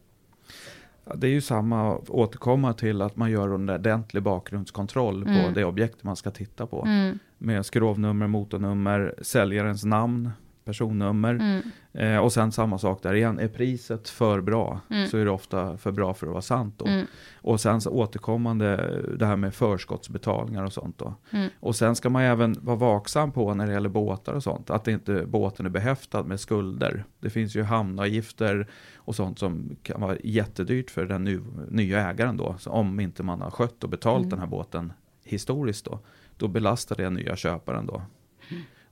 Det 1.14 1.26
är 1.26 1.30
ju 1.30 1.40
samma, 1.40 1.96
återkomma 2.08 2.72
till 2.72 3.02
att 3.02 3.16
man 3.16 3.30
gör 3.30 3.48
en 3.54 3.70
ordentlig 3.70 4.22
bakgrundskontroll 4.22 5.24
på 5.24 5.30
Mm. 5.30 5.54
det 5.54 5.64
objekt 5.64 6.02
man 6.04 6.16
ska 6.16 6.30
titta 6.30 6.66
på. 6.66 6.82
Mm, 6.86 7.18
Med 7.38 7.66
skrovnummer, 7.66 8.26
motornummer, 8.26 9.14
säljarens 9.22 9.84
namn, 9.84 10.30
personnummer. 10.70 11.34
mm, 11.34 11.62
Eh, 11.92 12.18
och 12.18 12.32
sen 12.32 12.52
samma 12.52 12.78
sak 12.78 13.02
där 13.02 13.14
igen, 13.14 13.38
är 13.38 13.48
priset 13.48 14.08
för 14.08 14.40
bra 14.40 14.80
Mm. 14.90 15.06
så 15.08 15.16
är 15.18 15.24
det 15.24 15.30
ofta 15.30 15.76
för 15.76 15.92
bra 15.92 16.14
för 16.14 16.26
att 16.26 16.30
vara 16.32 16.42
sant 16.42 16.74
då. 16.78 16.86
mm, 16.86 17.06
Och 17.34 17.60
sen 17.60 17.80
så 17.80 17.90
återkommande 17.90 18.76
det 19.18 19.26
här 19.26 19.36
med 19.36 19.54
förskottsbetalningar 19.54 20.64
och 20.64 20.72
sånt 20.72 20.98
då. 20.98 21.14
mm, 21.30 21.48
Och 21.60 21.76
sen 21.76 21.96
ska 21.96 22.10
man 22.10 22.22
även 22.22 22.56
vara 22.60 22.76
vaksam 22.76 23.32
på 23.32 23.54
när 23.54 23.66
det 23.66 23.72
gäller 23.72 23.88
båtar 23.88 24.32
och 24.32 24.42
sånt, 24.42 24.70
att 24.70 24.88
inte 24.88 25.24
båten 25.26 25.66
är 25.66 25.70
behäftad 25.70 26.22
med 26.22 26.40
skulder. 26.40 27.04
Det 27.20 27.30
finns 27.30 27.56
ju 27.56 27.62
hamnavgifter 27.62 28.66
och 28.96 29.14
sånt 29.16 29.38
som 29.38 29.76
kan 29.82 30.00
vara 30.00 30.16
jättedyrt 30.24 30.90
för 30.90 31.06
den 31.06 31.24
nu, 31.24 31.42
nya 31.70 32.10
ägaren 32.10 32.36
då, 32.36 32.54
så 32.58 32.70
om 32.70 33.00
inte 33.00 33.22
man 33.22 33.40
har 33.40 33.50
skött 33.50 33.84
och 33.84 33.90
betalt 33.90 34.18
Mm. 34.18 34.30
den 34.30 34.38
här 34.38 34.46
båten 34.46 34.92
historiskt 35.24 35.84
då, 35.84 35.98
då 36.36 36.48
belastar 36.48 36.96
det 36.96 37.10
nya 37.10 37.36
köparen 37.36 37.86
då. 37.86 38.02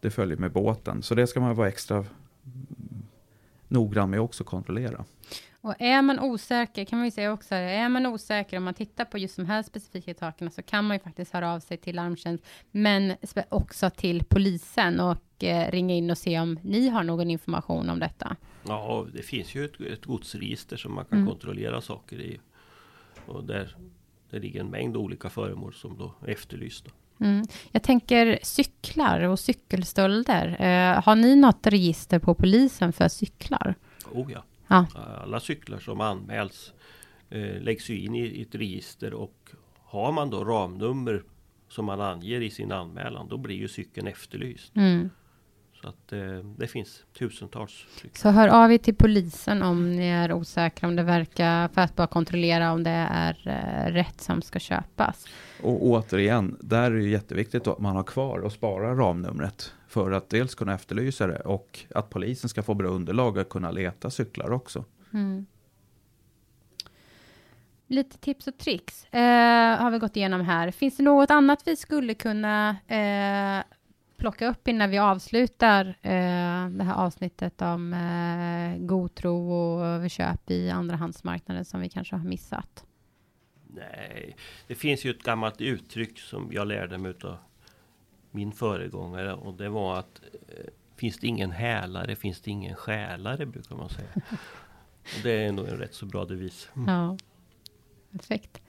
Det 0.01 0.11
följer 0.11 0.37
med 0.37 0.53
båten, 0.53 1.03
så 1.03 1.15
det 1.15 1.27
ska 1.27 1.41
man 1.41 1.55
vara 1.55 1.69
extra 1.69 2.05
noggrann 3.69 4.11
med 4.11 4.21
också 4.21 4.45
kontrollera. 4.45 5.05
Och 5.61 5.75
är 5.79 6.03
man 6.03 6.21
osäker, 6.21 6.85
kan 6.85 6.99
man 6.99 7.07
ju 7.07 7.11
säga 7.11 7.33
också, 7.33 7.55
är 7.55 7.89
man 7.89 8.07
osäker 8.07 8.57
om 8.57 8.65
man 8.65 8.75
tittar 8.75 9.05
på 9.05 9.19
just 9.19 9.37
de 9.37 9.47
här 9.47 9.63
specifika 9.63 10.15
sakerna 10.15 10.51
så 10.51 10.63
kan 10.63 10.85
man 10.85 10.97
ju 10.97 11.01
faktiskt 11.01 11.33
höra 11.33 11.53
av 11.55 11.61
sig 11.61 11.77
till 11.77 11.97
larmtjänst, 11.97 12.45
men 12.71 13.15
också 13.49 13.91
till 13.91 14.25
polisen 14.25 15.01
och 15.01 15.45
eh, 15.45 15.71
ringa 15.71 15.95
in 15.95 16.11
och 16.11 16.19
se 16.19 16.41
om 16.41 16.59
ni 16.63 16.89
har 16.89 17.03
någon 17.03 17.31
information 17.31 17.91
om 17.91 17.99
detta. 17.99 18.37
Ja, 18.67 19.07
det 19.13 19.23
finns 19.23 19.55
ju 19.55 19.65
ett, 19.65 19.81
ett 19.81 20.05
godsregister 20.05 20.77
som 20.77 20.95
man 20.95 21.05
kan 21.05 21.19
Mm. 21.19 21.31
kontrollera 21.31 21.81
saker 21.81 22.21
i. 22.21 22.41
Och 23.27 23.45
där 23.45 23.77
det 24.31 24.39
ligger 24.39 24.61
en 24.61 24.71
mängd 24.71 24.97
olika 24.97 25.31
föremål 25.31 25.75
som 25.75 25.99
då 25.99 26.15
är 26.27 26.31
efterlysta. 26.33 26.91
Mm. 27.21 27.47
Jag 27.73 27.83
tänker 27.83 28.39
cyklar 28.43 29.21
och 29.21 29.39
cykelstölder. 29.39 30.47
Eh, 30.61 31.03
har 31.03 31.17
ni 31.17 31.37
något 31.37 31.67
register 31.67 32.19
på 32.19 32.35
polisen 32.35 32.93
för 32.93 33.09
cyklar? 33.09 33.75
Oh 34.13 34.33
ja. 34.33 34.43
Ja. 34.69 34.87
Alla 35.23 35.41
cyklar 35.41 35.79
som 35.79 36.01
anmäls 36.01 36.73
eh, 37.31 37.61
läggs 37.61 37.91
in 37.91 38.15
i 38.15 38.43
ett 38.43 38.55
register 38.55 39.15
och 39.15 39.51
har 39.85 40.13
man 40.13 40.31
då 40.31 40.45
ramnummer 40.45 41.23
som 41.69 41.85
man 41.85 42.01
anger 42.01 42.41
i 42.41 42.51
sin 42.51 42.73
anmälan, 42.73 43.29
då 43.29 43.37
blir 43.37 43.57
ju 43.57 43.69
cykeln 43.69 44.07
efterlyst. 44.07 44.77
Mm. 44.77 45.11
Så 45.83 45.89
att 45.89 46.13
eh, 46.13 46.39
det 46.59 46.67
finns 46.67 47.05
tusentals 47.19 47.87
cyklar. 47.95 48.11
Så 48.15 48.31
hör 48.31 48.49
av 48.49 48.73
er 48.73 48.79
till 48.79 48.95
polisen 48.95 49.63
om 49.63 49.97
ni 49.97 50.07
är 50.07 50.33
osäkra 50.33 50.89
om 50.89 50.97
det 50.97 51.03
verkar, 51.03 51.69
för 51.69 51.81
att 51.81 51.97
bara 51.97 52.07
kontrollera 52.07 52.73
om 52.73 52.83
det 52.85 53.07
är 53.11 53.37
eh, 53.45 53.93
rätt 53.93 54.21
som 54.21 54.43
ska 54.43 54.59
köpas. 54.59 55.27
Och 55.63 55.87
återigen, 55.87 56.57
där 56.61 56.91
är 56.91 56.97
det 56.97 57.09
jätteviktigt 57.09 57.67
att 57.67 57.79
man 57.79 57.97
har 57.97 58.03
kvar 58.03 58.39
och 58.39 58.53
sparar 58.53 58.95
ramnumret 58.95 59.75
för 59.89 60.11
att 60.11 60.29
dels 60.29 60.55
kunna 60.55 60.75
efterlysa 60.75 61.27
det 61.27 61.41
och 61.41 61.79
att 61.95 62.11
polisen 62.11 62.49
ska 62.49 62.63
få 62.63 62.75
bra 62.75 62.89
underlag 62.89 63.39
att 63.39 63.49
kunna 63.49 63.71
leta 63.71 64.11
cyklar 64.11 64.53
också. 64.53 64.85
Mm. 65.13 65.47
Lite 67.87 68.19
tips 68.19 68.47
och 68.47 68.59
tricks 68.59 69.05
eh, 69.05 69.81
har 69.81 69.91
vi 69.91 69.99
gått 69.99 70.17
igenom 70.17 70.41
här. 70.41 70.71
Finns 70.71 70.97
det 70.97 71.03
något 71.03 71.31
annat 71.31 71.63
vi 71.65 71.77
skulle 71.77 72.15
kunna 72.15 72.77
eh, 72.87 73.65
plocka 74.19 74.49
upp 74.49 74.69
innan 74.69 74.91
vi 74.91 74.99
avslutar 74.99 75.87
eh, 75.87 76.69
det 76.69 76.85
här 76.85 76.95
avsnittet 76.95 77.63
om 77.63 77.93
eh, 77.93 78.87
god 78.87 79.15
tro 79.15 79.53
och 79.53 79.87
överköp 79.87 80.51
i 80.51 80.71
andrahandsmarknaden 80.71 81.65
som 81.65 81.81
vi 81.81 81.89
kanske 81.89 82.17
har 82.17 82.25
missat? 82.25 82.85
Nej, 83.67 84.37
det 84.67 84.75
finns 84.75 85.05
ju 85.05 85.11
ett 85.11 85.23
gammalt 85.23 85.61
uttryck 85.61 86.19
som 86.19 86.49
jag 86.53 86.69
lärde 86.69 86.99
mig 86.99 87.15
av 87.25 87.37
min 88.31 88.53
föregångare 88.53 89.35
och 89.35 89.55
det 89.55 89.69
var 89.69 89.99
att 89.99 90.21
eh, 90.49 90.65
finns 90.97 91.19
det 91.19 91.27
ingen 91.27 91.51
hälare 91.51 92.17
finns 92.17 92.41
det 92.41 92.51
ingen 92.51 92.75
själare 92.77 93.47
brukar 93.47 93.77
man 93.77 93.89
säga. 93.89 94.09
Och 95.17 95.23
det 95.23 95.45
är 95.45 95.53
nog 95.53 95.69
en 95.69 95.77
rätt 95.77 95.95
så 95.95 96.07
bra 96.07 96.25
devis. 96.25 96.71
Ja, 96.87 97.17
perfekt. 98.13 98.63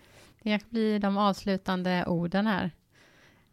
Det 0.43 0.69
blir 0.69 0.99
de 0.99 1.17
avslutande 1.17 2.05
orden 2.07 2.47
här. 2.47 2.71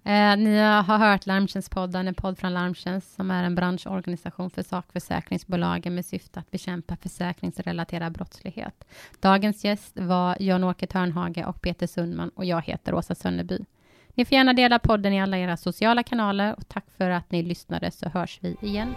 Eh, 0.07 0.37
ni 0.37 0.59
har 0.59 0.99
hört 0.99 1.27
Larmtjänstpodden, 1.27 2.09
en 2.09 2.15
podd 2.15 2.39
från 2.39 2.55
Larmtjänst 2.55 3.15
som 3.15 3.31
är 3.31 3.45
en 3.45 3.55
branschorganisation 3.55 4.51
för 4.51 4.63
sakförsäkringsbolagen 4.63 5.95
med 5.95 6.05
syfte 6.05 6.41
att 6.41 6.51
bekämpa 6.51 6.97
försäkringsrelaterad 6.97 8.13
brottslighet. 8.13 8.85
Dagens 9.21 9.65
gäst 9.65 9.99
var 9.99 10.37
Jan-Åke 10.41 10.87
Törnhage 10.87 11.45
och 11.47 11.63
Peter 11.63 11.87
Sundman 11.87 12.29
och 12.29 12.45
jag 12.45 12.63
heter 12.63 12.95
Åsa 12.95 13.15
Sönderby. 13.15 13.65
Ni 14.15 14.25
får 14.25 14.35
gärna 14.35 14.53
dela 14.53 14.79
podden 14.79 15.13
i 15.13 15.21
alla 15.21 15.39
era 15.39 15.57
sociala 15.57 16.03
kanaler 16.03 16.55
och 16.59 16.69
tack 16.69 16.87
för 16.97 17.11
att 17.11 17.31
ni 17.31 17.43
lyssnade 17.43 17.91
så 17.91 18.09
hörs 18.09 18.39
vi 18.43 18.57
igen. 18.61 18.95